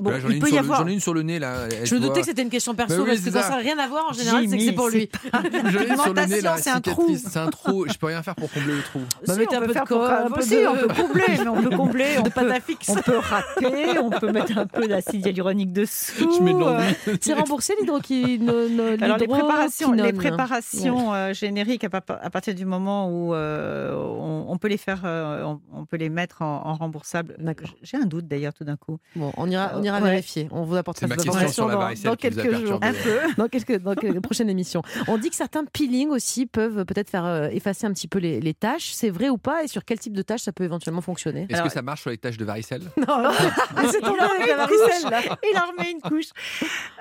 [0.00, 0.80] bon, Là, j'en ai une sur le- avoir.
[0.80, 1.54] J'en ai une sur le nez là.
[1.70, 3.50] elle Je me doutais que c'était une question perso, Bah oui, parce que quand ça.
[3.50, 5.08] n'a rien à voir, en général, c'est que c'est pour lui.
[6.58, 7.16] c'est un trou.
[7.16, 7.86] C'est un trou.
[7.88, 9.00] Je peux rien faire pour combler le trou.
[9.26, 10.94] Bah, Si, on un peut peu faire pour- corps, un peu si, de- on peut
[10.94, 12.40] combler, mais on peut combler, on de peut,
[12.88, 16.12] on peut râper, on peut mettre un peu d'acide hyaluronique dessous.
[16.38, 16.94] Je mets de l'envie.
[17.20, 22.64] C'est remboursé l'hydroquinone Alors les préparations, les préparations euh, génériques à, pa- à partir du
[22.64, 23.94] moment où euh,
[24.48, 27.36] on, peut les faire, euh, on, peut les mettre en, remboursable.
[27.82, 28.98] J'ai un doute d'ailleurs tout d'un coup.
[29.16, 30.10] Bon, on ira, on ira Ouais.
[30.10, 30.48] vérifier.
[30.50, 32.80] On vous apportera C'est sur la dans, a quelques jours.
[32.80, 32.86] perturbé.
[32.86, 33.18] Un peu.
[33.36, 34.82] Dans quelques, dans quelques prochaines émissions.
[35.08, 38.40] On dit que certains peelings aussi peuvent peut-être faire euh, effacer un petit peu les,
[38.40, 38.92] les taches.
[38.92, 41.46] C'est vrai ou pas Et sur quel type de tâches ça peut éventuellement fonctionner?
[41.50, 42.82] Est-ce que ça marche sur les taches de varicelle?
[42.96, 43.30] Non,
[43.90, 45.10] c'est tombé Il avec met la une varicelle couche.
[45.10, 45.20] là.
[45.52, 46.30] Il en remet une couche.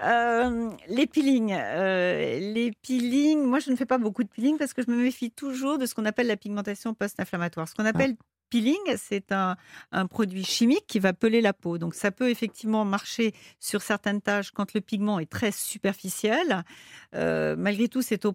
[0.04, 1.54] Euh, les peelings.
[1.54, 4.96] euh, les peelings, moi je ne fais pas beaucoup de peeling parce que je me
[4.98, 7.68] méfie toujours de ce qu'on appelle la pigmentation post-inflammatoire.
[7.68, 8.16] Ce qu'on appelle
[8.50, 9.56] peeling, c'est un,
[9.92, 11.78] un produit chimique qui va peler la peau.
[11.78, 16.64] Donc ça peut effectivement marcher sur certaines tâches quand le pigment est très superficiel.
[17.16, 18.34] Euh, malgré tout, c'est au,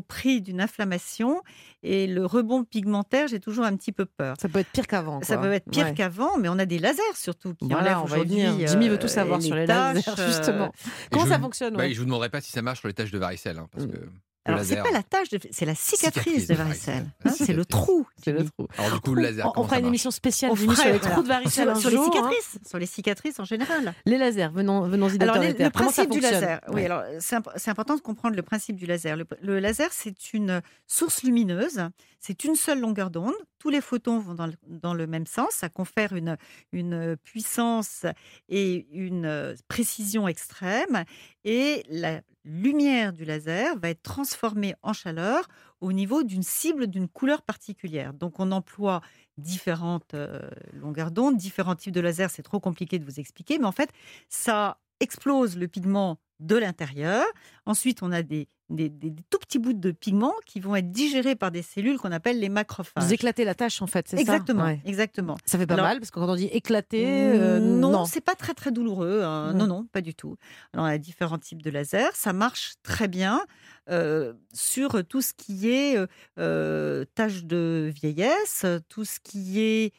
[0.00, 1.42] prix d'une inflammation
[1.82, 4.36] et le rebond pigmentaire, j'ai toujours un petit peu peur.
[4.40, 5.20] Ça peut être pire qu'avant.
[5.22, 5.94] Ça peut être pire Ouais.
[5.94, 8.66] qu'avant, mais on a des lasers surtout qui Voilà, enlèvent aujourd'hui.
[8.66, 10.72] Jimmy veut tout euh, savoir sur les lasers, taches, euh, justement.
[11.12, 12.94] Comment ça vous- fonctionne Bah, ouais Je vous demanderai pas si ça marche sur les
[12.94, 13.58] taches de varicelle.
[13.58, 13.92] hein, parce Mm.
[13.92, 13.98] que
[14.46, 15.38] Alors, c'est pas la tâche, de...
[15.50, 17.06] c'est la cicatrice, Cicatrice de varicelle.
[17.24, 18.06] hein, c'est le trou.
[18.22, 18.68] C'est le trou.
[18.76, 21.14] Alors du coup, le laser, On, fera une émission spéciale On fera- sur les voilà.
[21.14, 22.04] trous de varicelle un sur, les hein.
[22.04, 23.94] cicatrices, sur les cicatrices en général.
[24.04, 26.84] Les lasers, venons, venons-y Alors, docteur le, principe du laser, oui, Ouais.
[26.84, 29.16] alors c'est imp- c'est important de comprendre le principe du laser.
[29.16, 31.80] Le, le laser, c'est une source lumineuse,
[32.20, 33.32] c'est une seule longueur d'onde.
[33.58, 35.52] Tous les photons vont dans le, dans le même sens.
[35.52, 36.36] Ça confère une,
[36.72, 38.04] une puissance
[38.50, 41.04] et une euh, précision extrême.
[41.44, 45.48] Et la lumière du laser va être transformée en chaleur
[45.80, 48.14] au niveau d'une cible d'une couleur particulière.
[48.14, 49.00] Donc on emploie
[49.38, 50.40] différentes euh,
[50.72, 52.28] longueurs d'onde, différents types de lasers.
[52.30, 53.90] C'est trop compliqué de vous expliquer, mais en fait,
[54.28, 57.24] ça explose le pigment de l'intérieur.
[57.64, 60.90] Ensuite, on a des, des, des- des tout petits bouts de pigment qui vont être
[60.90, 63.04] digérés par des cellules qu'on appelle les macrophages.
[63.04, 64.22] Vous éclatez la tâche en fait, c'est ça?
[64.22, 64.80] Exactement, Ouais.
[64.84, 65.36] exactement.
[65.46, 68.04] Ça fait pas Alors- mal parce que quand on dit éclater, euh, non, non.
[68.04, 69.22] c'est pas très très douloureux.
[69.22, 69.52] hein.
[69.54, 70.36] Non, non, pas du tout.
[70.72, 72.10] Alors, on a différents types de lasers.
[72.14, 73.40] Ça marche très bien
[73.90, 76.06] euh, sur tout ce qui est euh,
[76.38, 77.04] euh,
[77.44, 79.92] de vieillesse, tout ce qui est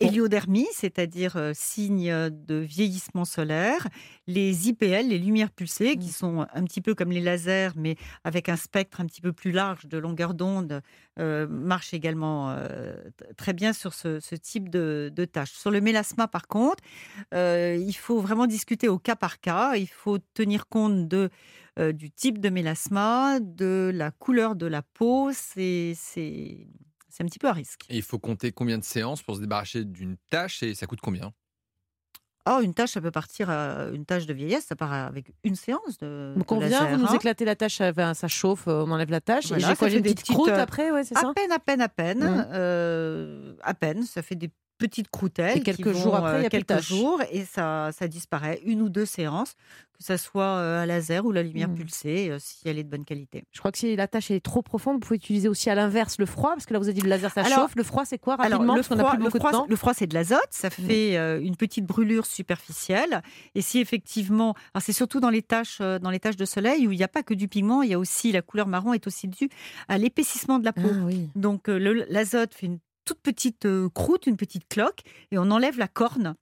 [0.00, 3.86] héliodermie, c'est-à-dire euh, signe de vieillissement solaire,
[4.26, 6.12] les IPL, les lumières pulsées, qui Mm.
[6.12, 9.52] sont un petit peu comme les lasers, mais avec un spectre un petit peu plus
[9.52, 10.82] large de longueur d'onde,
[11.18, 12.94] euh, marchent également euh,
[13.36, 15.52] très bien sur ce, ce type de, de tâches.
[15.52, 16.82] Sur le mélasma, par contre,
[17.34, 19.74] euh, il faut vraiment discuter au cas par cas.
[19.76, 21.30] Il faut tenir compte de,
[21.78, 25.30] euh, du type de mélasma, de la couleur de la peau.
[25.32, 25.94] C'est
[27.10, 27.90] c'est- un petit peu à risque.
[27.90, 31.00] Et il faut compter combien de séances pour se débarrasser d'une tâche et ça coûte
[31.02, 31.32] combien?
[32.48, 35.54] Oh, une tâche, ça peut partir, à- une tâche de vieillesse, ça part avec une
[35.56, 36.36] séance de.
[36.36, 37.14] Donc de on vient, laser, vous nous hein.
[37.14, 39.48] éclatez la tâche, euh, ben, ça chauffe, euh, on enlève la tâche.
[39.48, 41.32] Voilà, et j'ai quoi J'ai des petite petites, croûte euh, après, ouais, c'est À ça?
[41.34, 42.22] peine, à peine, à peine.
[42.24, 42.46] Mhm.
[42.52, 44.04] euh, à peine.
[44.04, 45.58] Ça fait des petites croûtelles.
[45.58, 48.60] Et quelques vont, jours après, il y a euh, quelques jours et ça, ça disparaît.
[48.64, 49.54] Une ou deux séances,
[49.98, 51.74] que ça soit euh, à laser ou la lumière Mhm.
[51.76, 53.44] pulsée, euh, si elle est de bonne qualité.
[53.52, 56.16] Je crois que si la tâche est trop profonde, vous pouvez utiliser aussi à l'inverse
[56.18, 57.76] le froid, parce que là vous avez dit le laser ça Alors- chauffe.
[57.76, 59.66] Le froid c'est quoi rapidement Alors, le parce froid, plus le, beaucoup froid, de temps.
[59.68, 63.22] le froid, c'est de l'azote, ça fait euh, une petite brûlure superficielle.
[63.54, 66.92] Et si effectivement, c'est surtout dans les taches, euh, dans les taches de soleil où
[66.92, 69.06] il n'y a pas que du pigment, il y a aussi la couleur marron est
[69.06, 69.48] aussi due
[69.88, 70.88] à l'épaississement de la peau.
[70.90, 71.28] Ah oui.
[71.34, 72.78] Donc euh, l'azote fait une
[73.10, 75.00] toute petite euh, croûte, une petite cloque,
[75.32, 76.36] et on enlève la corne.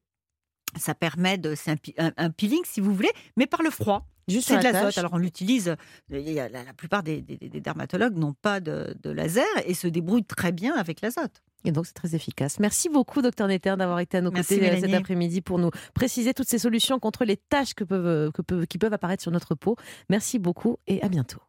[0.77, 3.71] Ça permet de, c'est un, pi- un- un peeling si vous voulez, mais par le
[3.71, 4.07] froid.
[4.29, 4.89] Juste C'est de la l'azote.
[4.89, 4.99] tâche.
[4.99, 5.69] Alors on l'utilise.
[5.71, 5.77] a-
[6.11, 10.27] La, la plupart des, des- des dermatologues n'ont pas de, de laser et se débrouillent
[10.27, 11.43] très bien avec l'azote.
[11.65, 12.61] Et donc, c'est très efficace.
[12.61, 15.71] Merci beaucoup, docteur Netter, d'avoir été à nos Merci, côtés euh, cet après-midi pour nous
[15.95, 19.33] préciser toutes ces solutions contre les taches que peuvent, que peuvent- qui peuvent apparaître sur
[19.33, 19.75] notre peau.
[20.11, 21.41] Merci beaucoup et à bientôt.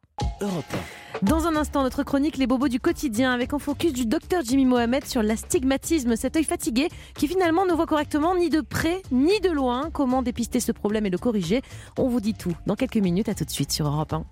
[0.42, 0.74] Europe
[1.22, 4.66] Dans un instant, notre chronique Les bobos du quotidien avec un focus du docteur Jimmy
[4.66, 9.40] Mohamed sur l'astigmatisme, cet œil fatigué qui finalement ne voit correctement ni de près ni
[9.42, 9.90] de loin.
[9.92, 11.62] Comment dépister ce problème et le corriger
[11.98, 13.28] On vous dit tout dans quelques minutes.
[13.28, 14.24] À tout de suite sur Europe 1.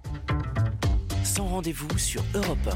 [1.24, 2.70] sans rendez-vous sur Europe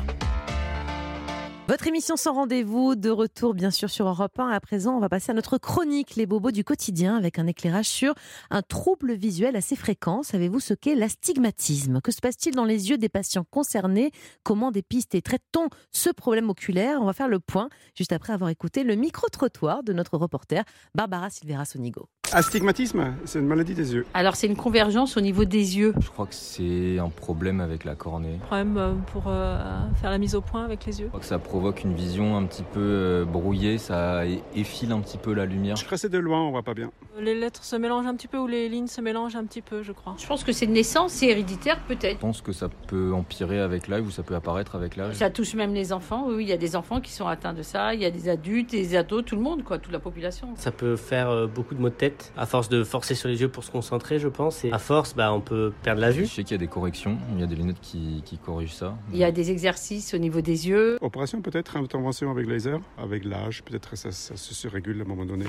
[1.71, 4.49] Votre émission sans rendez-vous, de retour bien sûr sur Europe 1.
[4.49, 7.87] À présent, on va passer à notre chronique Les bobos du quotidien avec un éclairage
[7.87, 8.13] sur
[8.49, 10.21] un trouble visuel assez fréquent.
[10.21, 12.01] Savez-vous ce qu'est l'astigmatisme?
[12.01, 14.11] Que se passe-t-il dans les yeux des patients concernés?
[14.43, 17.01] Comment dépistent et traite-t-on ce problème oculaire?
[17.01, 21.29] On va faire le point juste après avoir écouté le micro-trottoir de notre reporter Barbara
[21.29, 22.09] Silvera Sonigo.
[22.33, 24.05] Astigmatisme, c'est une maladie des yeux.
[24.13, 25.93] Alors c'est une convergence au niveau des yeux.
[25.99, 28.37] Je crois que c'est un problème avec la cornée.
[28.45, 29.57] problème euh, pour euh,
[29.99, 31.05] faire la mise au point avec les yeux.
[31.05, 34.23] Je crois que ça provoque une vision un petit peu euh, brouillée, ça
[34.55, 35.75] effile un petit peu la lumière.
[35.75, 36.89] Je crois de loin, on voit pas bien.
[37.19, 39.83] Les lettres se mélangent un petit peu ou les lignes se mélangent un petit peu,
[39.83, 40.15] je crois.
[40.17, 42.19] Je pense que c'est de naissance, c'est héréditaire Je peut-être.
[42.19, 45.15] pense que ça peut empirer avec l'âge ou ça peut apparaître avec l'âge.
[45.15, 46.25] Ça touche même les enfants.
[46.29, 47.93] Oui, il y a des enfants qui sont atteints de ça.
[47.93, 50.47] Il y a des adultes, des ados, tout le monde, quoi, toute la population.
[50.55, 53.49] Ça peut faire beaucoup de maux de tête, à force de forcer sur les yeux
[53.49, 54.63] pour se concentrer, je pense.
[54.65, 56.27] Et à force, bah, on peut perdre la Je vue.
[56.27, 58.97] sais qu'il y a des corrections, il y a des lunettes qui, qui corrigent ça.
[59.11, 60.97] Il y a des exercices au niveau des yeux.
[61.01, 65.25] Opération peut-être, intervention avec laser, avec l'âge, peut-être ça, ça se surrégule à un moment
[65.25, 65.45] donné.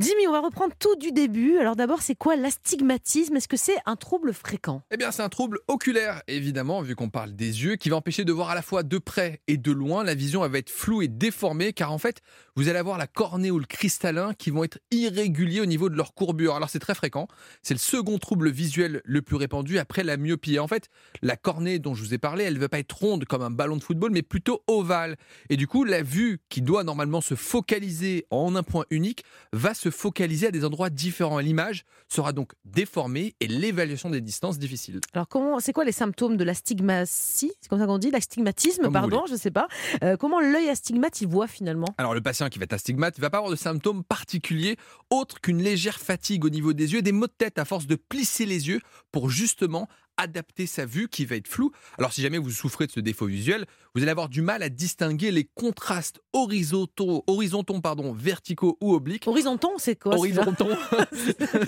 [0.00, 1.56] Jimmy, on va reprendre tout du début.
[1.58, 3.36] Alors d'abord, c'est quoi l'astigmatisme?
[3.36, 4.82] Est-ce que c'est un trouble fréquent?
[4.90, 8.24] Eh bien, c'est un trouble oculaire, évidemment, vu qu'on parle des yeux, qui va empêcher
[8.24, 10.02] de voir à la fois de près et de loin.
[10.02, 12.22] La vision va être floue et déformée, car en fait,
[12.56, 15.96] vous allez avoir la cornée ou le cristallin qui vont être irréguliers au niveau de
[15.96, 16.56] leur courbure.
[16.56, 17.28] Alors, c'est très fréquent.
[17.62, 20.58] C'est le second trouble visuel le plus répandu après la myopie.
[20.58, 20.88] En fait,
[21.22, 23.50] la cornée dont je vous ai parlé, elle ne va pas être ronde comme un
[23.50, 25.16] ballon de football, mais plutôt ovale.
[25.50, 29.72] Et du coup, la vue qui doit normalement se focaliser en un point unique va
[29.72, 31.38] se focaliser à des endroits différents.
[31.38, 35.00] L'image sera donc déformée et l'évaluation des distances difficile.
[35.12, 37.52] Alors, comment, c'est quoi les symptômes de l'astigmatie?
[37.60, 38.10] C'est comme ça qu'on dit?
[38.10, 39.68] L'astigmatisme, pardon, je sais pas.
[40.02, 41.88] Euh, comment l'œil astigmate, il voit finalement?
[41.98, 44.76] Alors le patient qui va être astigmate, il va pas avoir de symptômes particuliers
[45.10, 47.96] autres qu'une légère fatigue au niveau des yeux, des maux de tête à force de
[47.96, 48.80] plisser les yeux
[49.12, 51.70] pour justement adapter sa vue qui va être floue.
[51.98, 54.68] Alors si jamais vous souffrez de ce défaut visuel, vous allez avoir du mal à
[54.68, 59.26] distinguer les contrastes horizontaux, horizontaux pardon, verticaux ou obliques.
[59.26, 60.68] Horizonton, c'est quoi Horizonton,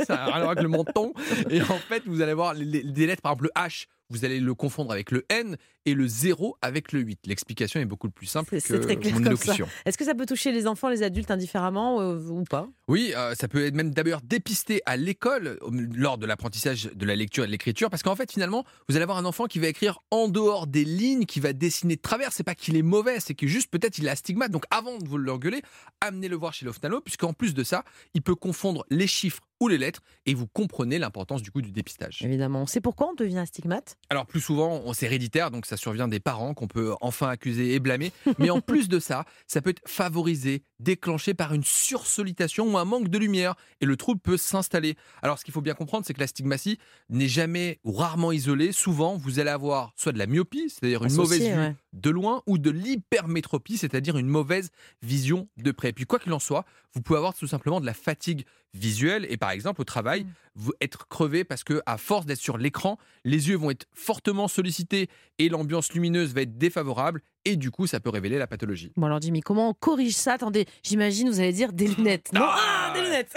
[0.06, 1.12] ça n'a rien à voir avec le menton.
[1.50, 4.24] Et en fait, vous allez avoir les, les- des lettres, par exemple le H, vous
[4.24, 5.56] allez le confondre avec le N
[5.86, 7.20] et le 0 avec le 8.
[7.26, 9.66] L'explication est beaucoup plus simple C'est- c'est que très clair mon élocution.
[9.86, 12.68] Est-ce que ça peut toucher les enfants, les adultes indifféremment euh, ou pas?
[12.88, 15.58] Oui, euh, ça peut être même d'ailleurs dépisté à l'école
[15.94, 19.02] lors de l'apprentissage de la lecture et de l'écriture, parce qu'en fait, finalement, vous allez
[19.04, 22.32] avoir un enfant qui va écrire en dehors des lignes, qui va dessiner de travers.
[22.32, 24.50] C'est pas qu'il est mauvais, c'est que juste peut-être il a astigmate.
[24.50, 25.62] Donc avant de vous l'engueuler,
[26.00, 29.78] amenez-le voir chez l'ophtalmo, puisqu'en plus de ça, il peut confondre les chiffres ou les
[29.78, 32.20] lettres, et vous comprenez l'importance du coup du dépistage.
[32.22, 32.62] Évidemment.
[32.62, 33.96] On sait pourquoi on devient astigmate?
[34.10, 37.74] Alors plus souvent, on- c'est héréditaire, donc ça survient des parents qu'on peut enfin accuser
[37.74, 38.12] et blâmer.
[38.38, 39.82] Mais en plus de ça, ça peut être
[40.78, 44.96] déclenché par une sursollicitation ou un manque de lumière, et le trouble peut s'installer.
[45.22, 48.72] Alors ce qu'il faut bien comprendre, c'est que la stigmatie n'est jamais ou rarement isolée.
[48.72, 51.74] Souvent, vous allez avoir soit de la myopie, c'est-à-dire une mauvaise vue ouais.
[51.92, 54.70] de loin, ou de l'hypermétropie, c'est-à-dire une mauvaise
[55.02, 55.92] vision de près.
[55.92, 59.38] Puis quoi qu'il en soit, vous pouvez avoir tout simplement de la fatigue visuelle et
[59.38, 60.32] par exemple au travail, Mm.
[60.54, 64.48] vous être crevé parce que à force d'être sur l'écran, les yeux vont être fortement
[64.48, 65.08] sollicités
[65.38, 68.92] et l'ambiance lumineuse va être défavorable et du coup ça peut révéler la pathologie.
[68.96, 70.34] Bon alors Jimmy, comment on corrige ça?
[70.34, 72.30] Attendez, j'imagine vous allez dire des lunettes.
[72.34, 73.32] Non, Ah ah, des lunettes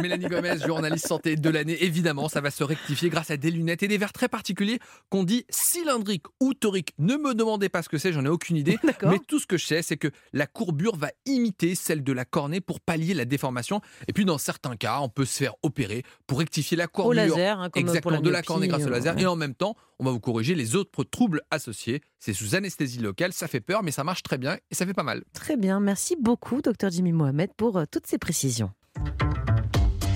[0.00, 3.82] Mélanie Gomez, journaliste santé de l'année, évidemment, ça va se rectifier grâce à des lunettes
[3.82, 4.78] et des verres très particuliers
[5.10, 6.94] qu'on dit cylindriques ou toriques.
[6.98, 8.78] Ne me demandez pas ce que c'est, j'en ai aucune idée.
[9.02, 12.24] Mais tout ce que je sais, c'est que la courbure va imiter celle de la
[12.24, 13.80] cornée pour pallier la déformation.
[14.06, 17.14] Et puis, dans certains cas, on peut se faire opérer pour rectifier la Au courbure.
[17.14, 19.14] laser, hein, comme pour Exactement, de la cornée grâce au laser.
[19.16, 19.22] ouais.
[19.22, 22.00] Et en même temps, on va vous corriger les autres troubles associés.
[22.18, 24.94] C'est sous anesthésie locale, ça fait peur, mais ça marche très bien et ça fait
[24.94, 25.22] pas mal.
[25.32, 28.72] Très bien, merci beaucoup, docteur Jimmy Mohamed, pour euh, toutes ces précisions.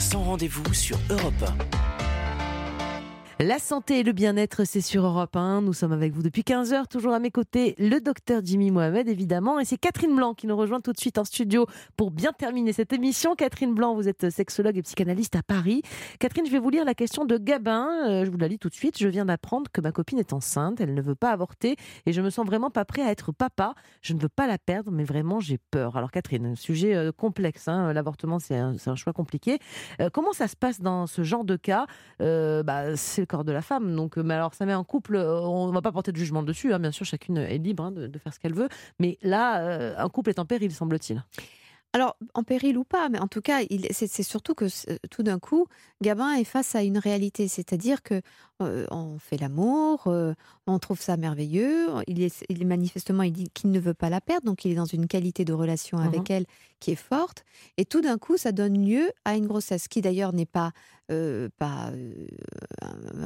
[0.01, 1.45] Sans rendez-vous sur Europe
[3.45, 5.63] La santé et le bien-être, c'est sur Europe 1.
[5.63, 9.09] Nous sommes avec vous depuis 15 heures, toujours à mes côtés, le docteur Jimmy Mohamed,
[9.09, 9.59] évidemment.
[9.59, 12.73] Et c'est Catherine Blanc qui nous rejoint tout de suite en studio pour bien terminer
[12.73, 13.35] cette émission.
[13.35, 15.83] Catherine Blanc, vous êtes sexologue et psychanalyste à Paris.
[16.21, 17.89] Catherine, je vais vous lire la question de Gabin.
[18.09, 18.97] Euh, je vous la lis tout de suite.
[18.97, 20.81] Je viens d'apprendre que ma copine est enceinte.
[20.81, 21.75] Elle ne veut pas avorter
[22.07, 23.75] et je me sens vraiment pas prêt à être papa.
[24.03, 25.97] Je ne veux pas la perdre, mais vraiment, j'ai peur.
[25.97, 27.67] Alors, Catherine, sujet euh, complexe.
[27.67, 27.93] hein.
[27.93, 29.59] L'avortement, c'est un, choix compliqué.
[30.01, 31.87] Euh, comment ça se passe dans ce genre de cas?
[32.21, 32.95] Bah,
[33.33, 33.95] corps de la femme.
[33.97, 35.17] Donc, euh, mais alors, ça met un couple.
[35.17, 36.73] euh, on ne va pas porter de jugement dessus.
[36.73, 38.69] hein, bien sûr, chacune est libre hein, de, de faire ce qu'elle veut.
[39.01, 41.25] Mais là, euh, un couple est en péril, semble-t-il.
[41.95, 44.65] Alors, en péril ou pas, mais en tout cas, il- c'est surtout que
[45.11, 45.67] tout d'un coup,
[46.01, 47.49] Gabin est face à une réalité.
[47.49, 48.23] C'est-à-dire que
[48.63, 50.33] euh, on fait l'amour, euh,
[50.67, 51.89] on trouve ça merveilleux.
[52.07, 54.73] Il est, il est manifestement, il dit qu'il ne veut pas la perdre, donc il
[54.73, 56.47] est dans une qualité de relation avec elle
[56.81, 57.45] qui est forte.
[57.77, 60.73] Et tout d'un coup, ça donne lieu à une grossesse, qui d'ailleurs n'est pas,
[61.11, 62.29] euh, pas euh,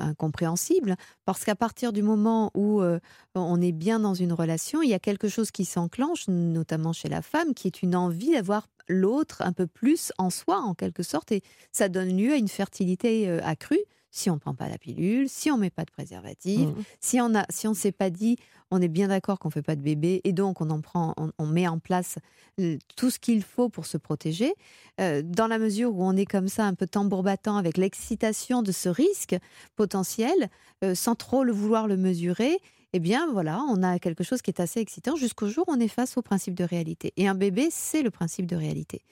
[0.00, 2.98] incompréhensible, parce qu'à partir du moment où euh,
[3.34, 7.08] on est bien dans une relation, il y a quelque chose qui s'enclenche, notamment chez
[7.08, 11.02] la femme, qui est une envie d'avoir l'autre un peu plus en soi, en quelque
[11.02, 13.80] sorte, et ça donne lieu à une fertilité accrue.
[14.16, 16.74] Si on ne prend pas la pilule, si on ne met pas de préservatif, Mhm.
[17.00, 18.36] si on a, si on s'est pas dit,
[18.70, 21.30] on est bien d'accord qu'on fait pas de bébé, et donc on en prend, on,
[21.38, 22.16] on met en place
[22.58, 24.54] euh, tout ce qu'il faut pour se protéger.
[25.00, 28.62] Euh, dans la mesure où on est comme ça, un peu tambour battant, avec l'excitation
[28.62, 29.36] de ce risque
[29.76, 30.48] potentiel,
[30.82, 32.58] euh, sans trop le vouloir le mesurer,
[32.94, 35.80] eh bien voilà, on a quelque chose qui est assez excitant jusqu'au jour où on
[35.80, 37.12] est face au principe de réalité.
[37.18, 39.02] Et un bébé, c'est le principe de réalité.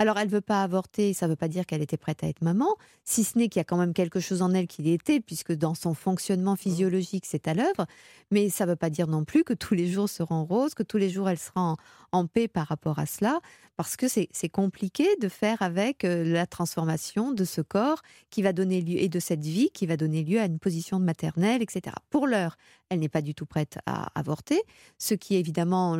[0.00, 2.68] Alors, elle veut pas avorter, ça veut pas dire qu'elle était prête à être maman,
[3.02, 5.52] si ce n'est qu'il y a quand même quelque chose en elle qui l'était, puisque
[5.52, 7.84] dans son fonctionnement physiologique, c'est à l'œuvre.
[8.30, 10.98] Mais ça veut pas dire non plus que tous les jours seront roses, que tous
[10.98, 11.76] les jours elle sera en,
[12.12, 13.40] en paix par rapport à cela,
[13.76, 18.52] parce que c'est compliqué de faire avec euh, la transformation de ce corps qui va
[18.52, 21.94] donner lieu, et de cette vie qui va donner lieu à une position maternelle, etc.
[22.10, 22.56] Pour l'heure,
[22.88, 24.60] elle n'est pas du tout prête à avorter,
[24.98, 25.96] ce qui est évidemment,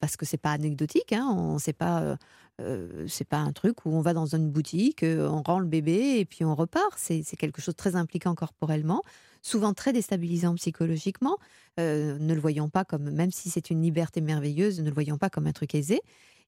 [0.00, 2.00] parce que c'est pas anecdotique, hein, on sait pas.
[2.02, 2.16] euh,
[2.60, 6.18] euh, c'est pas un truc où on va dans une boutique, on rend le bébé
[6.18, 6.92] et puis on repart.
[6.98, 9.02] C'est quelque chose de très impliquant corporellement,
[9.42, 11.36] souvent très déstabilisant psychologiquement.
[11.78, 15.18] Euh, ne le voyons pas comme, même si c'est une liberté merveilleuse, ne le voyons
[15.18, 16.00] pas comme un truc aisé.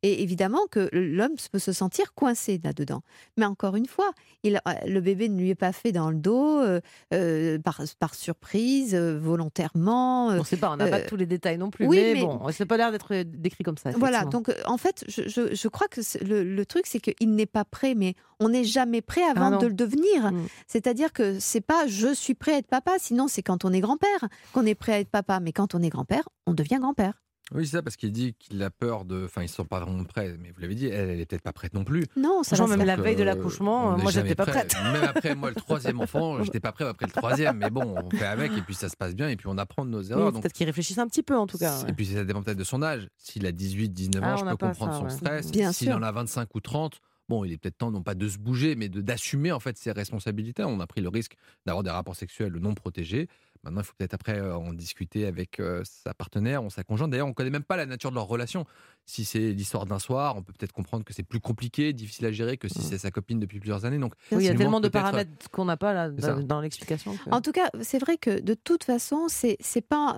[0.03, 3.03] Et évidemment que l'homme peut se sentir coincé là-dedans.
[3.37, 4.11] Mais encore une fois,
[4.43, 6.81] il, le bébé ne lui est pas fait dans le dos euh,
[7.15, 10.27] euh, par, par surprise, euh, volontairement.
[10.29, 11.87] On ne sait pas, on n'a pas tous les détails non plus.
[11.87, 13.91] oui, mais, mais- bon, ça pas l'air d'être décrit comme ça.
[13.93, 17.47] voilà, donc en fait, je, je- je crois que le, le truc, c'est qu'il n'est
[17.47, 20.33] pas prêt, mais on n'est jamais prêt Ah avant de le devenir.
[20.33, 20.47] Mm.
[20.67, 23.81] C'est-à-dire que c'est pas je suis prêt à être papa, sinon c'est quand on est
[23.81, 27.23] grand-père qu'on est prêt à être papa, mais quand on est grand-père, on devient grand-père.
[27.55, 29.25] Oui, c'est ça, parce qu'il dit qu'il a peur de.
[29.25, 31.43] Enfin, ils ne sont pas vraiment prêts, mais vous l'avez dit, elle, elle est peut-être
[31.43, 32.05] pas prête non plus.
[32.17, 34.65] Non, se même la veille de Euh, l'accouchement, n'est moi, j'étais pas prêt.
[34.67, 34.75] prête.
[34.93, 38.11] Même après, moi, le troisième enfant, j'étais pas prêt après le troisième, mais bon, on
[38.11, 40.13] fait avec, et puis ça se passe bien, et puis on apprend de nos Oui,
[40.13, 40.33] erreurs.
[40.33, 41.85] donc- Peut-être qu'ils réfléchissent un petit peu, en tout cas.
[41.89, 43.09] Et puis ça dépend peut-être de son âge.
[43.19, 45.11] S'il a 18, 19 ans, Ah, on je peux comprendre ça, son ouais.
[45.11, 45.51] stress.
[45.51, 48.29] Bien S'il en a 25 ou 30, bon, il est peut-être temps non pas de
[48.29, 50.65] se bouger, mais de- d'assumer en fait ses responsabilités.
[50.65, 51.35] On a pris le risque
[51.67, 53.29] d'avoir des rapports sexuels non protégés.
[53.65, 57.11] Maintenant, il faut peut-être après en discuter avec sa partenaire ou sa conjointe.
[57.11, 58.67] D'ailleurs, on ne connaît même pas la nature de leur relation.
[59.07, 62.33] Si c'est l'histoire d'un soir, on peut peut-être comprendre que c'est plus compliqué, difficile à
[62.33, 63.99] gérer que si c'est sa copine depuis plusieurs années.
[63.99, 67.17] Donc, Oui, il y a tellement de paramètres qu'on n'a pas là, dans, l'explication.
[67.17, 70.17] que- En tout cas, c'est vrai que de toute façon, c'est c'est pas.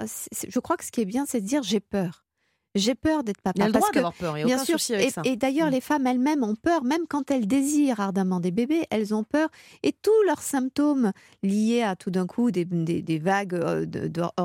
[0.49, 2.24] Je crois que ce qui est bien, c'est de dire j'ai peur.
[2.75, 3.55] J'ai peur d'être papa.
[3.59, 4.81] Il a le parce droit que- peur, il y a bien aucun sûr.
[4.81, 5.23] souci avec et, ça.
[5.25, 5.71] et d'ailleurs, Mm.
[5.73, 9.49] les femmes elles-mêmes ont peur, même quand elles désirent ardemment des bébés, elles ont peur.
[9.83, 11.13] Et tous leurs symptômes
[11.43, 13.87] liés à tout d'un coup des, des- des vagues euh,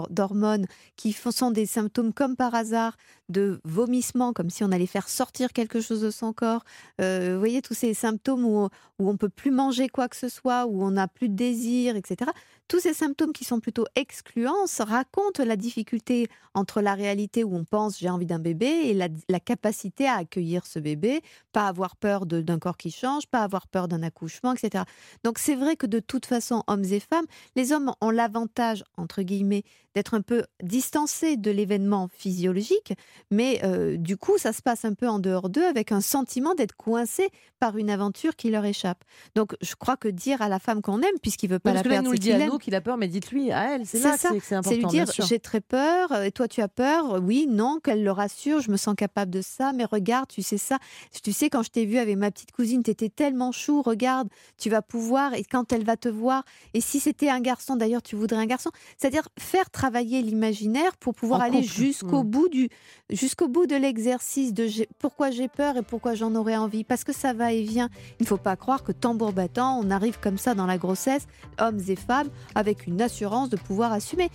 [0.09, 0.65] d'hormones
[0.95, 2.97] qui sont des symptômes comme par hasard
[3.30, 6.63] de vomissement, comme si on allait faire sortir quelque chose de son corps.
[7.01, 8.65] Euh, vous voyez, tous ces symptômes où,
[8.99, 11.95] où on peut plus manger quoi que ce soit, où on n'a plus de désir,
[11.95, 12.30] etc.
[12.70, 17.63] Tous ces symptômes qui sont plutôt excluants racontent la difficulté entre la réalité où on
[17.63, 21.95] pense j'ai envie d'un bébé et la, la capacité à accueillir ce bébé, pas avoir
[21.95, 24.84] peur d'un corps qui change, pas avoir peur d'un accouchement, etc.
[25.24, 29.24] Donc c'est vrai que de toute façon, hommes et femmes, les hommes ont l'avantage, entre
[29.24, 29.63] guillemets,
[29.95, 32.93] d'être un peu distancés de l'événement physiologique,
[33.31, 36.55] mais euh, du coup, ça se passe un peu en dehors d'eux avec un sentiment
[36.55, 37.29] d'être coincé
[37.59, 39.03] par une aventure qui leur échappe.
[39.35, 41.83] Donc je crois que dire à la femme qu'on aime, puisqu'il veut pas Parce la
[41.83, 42.49] que là, perdre, nous le c'est dit à qu'il aime.
[42.51, 43.85] nous qu'il a peur, mais dites-lui à elle.
[43.85, 47.79] C'est ça, c'est lui dire j'ai très peur et toi tu as peur, oui, non,
[47.83, 50.77] qu'elle le rassure, je me sens capable de ça, mais regarde, tu sais ça,
[51.23, 54.29] tu sais quand je t'ai vu avec ma petite cousine, tu étais tellement chou, regarde,
[54.57, 58.01] tu vas pouvoir et quand elle va te voir, et si c'était un garçon d'ailleurs,
[58.01, 62.30] tu voudrais un garçon, c'est-à-dire faire travailler l'imaginaire pour pouvoir En aller jusqu'au Mm.
[62.30, 62.67] bout du
[63.09, 64.67] jusqu'au bout de l'exercice de
[64.99, 67.89] pourquoi j'ai peur et pourquoi j'en aurais envie parce que ça va et vient.
[68.19, 71.25] Il ne faut pas croire que tambour battant, on arrive comme ça dans la grossesse,
[71.59, 74.30] hommes et femmes, avec une assurance de pouvoir assumer.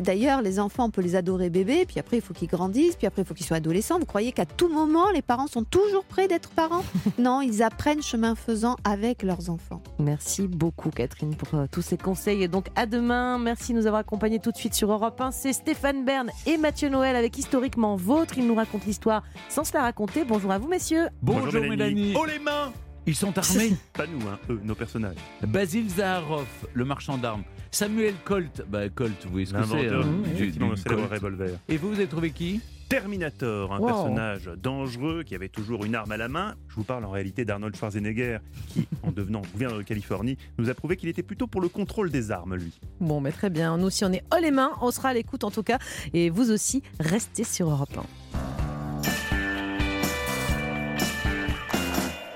[0.00, 3.06] D'ailleurs, les enfants, on peut les adorer bébés, puis après, il faut qu'ils grandissent, puis
[3.06, 3.98] après, il faut qu'ils soient adolescents.
[3.98, 6.84] Vous croyez qu'à tout moment, les parents sont toujours prêts d'être parents?
[7.18, 9.80] Non, ils apprennent chemin faisant avec leurs enfants.
[9.98, 12.42] Merci beaucoup Catherine pour euh, tous ces conseils.
[12.42, 13.38] Et donc à demain.
[13.38, 15.30] Merci de nous avoir accompagnés tout de suite sur Europe 1.
[15.30, 18.34] C'est Stéphane Bern et Mathieu Noël avec Historiquement Vôtre.
[18.38, 20.24] Ils nous racontent l'histoire sans se la raconter.
[20.24, 21.08] Bonjour à vous messieurs.
[21.22, 22.14] Bonjour, Mélanie.
[22.16, 22.72] Oh les mains
[23.06, 25.16] Ils sont armés Pas nous, hein, eux, nos personnages.
[25.46, 27.42] Basile Zaharov, le marchand d'armes.
[27.70, 31.10] Samuel Colt, bah Colt, vous voyez ce que c'est L'inventeur, hein, du- Colt.
[31.10, 31.58] revolver.
[31.68, 32.60] Et vous, vous avez trouvé qui?
[32.92, 33.86] Terminator, un Wow.
[33.86, 36.56] personnage dangereux qui avait toujours une arme à la main.
[36.68, 38.36] Je vous parle en réalité d'Arnold Schwarzenegger,
[38.68, 42.10] qui, en devenant gouverneur de Californie, nous a prouvé qu'il était plutôt pour le contrôle
[42.10, 42.78] des armes, lui.
[43.00, 43.78] Bon, mais très bien.
[43.78, 45.78] Nous, si on est haut les mains, on sera à l'écoute en tout cas.
[46.12, 49.41] Et vous aussi, restez sur Europe 1.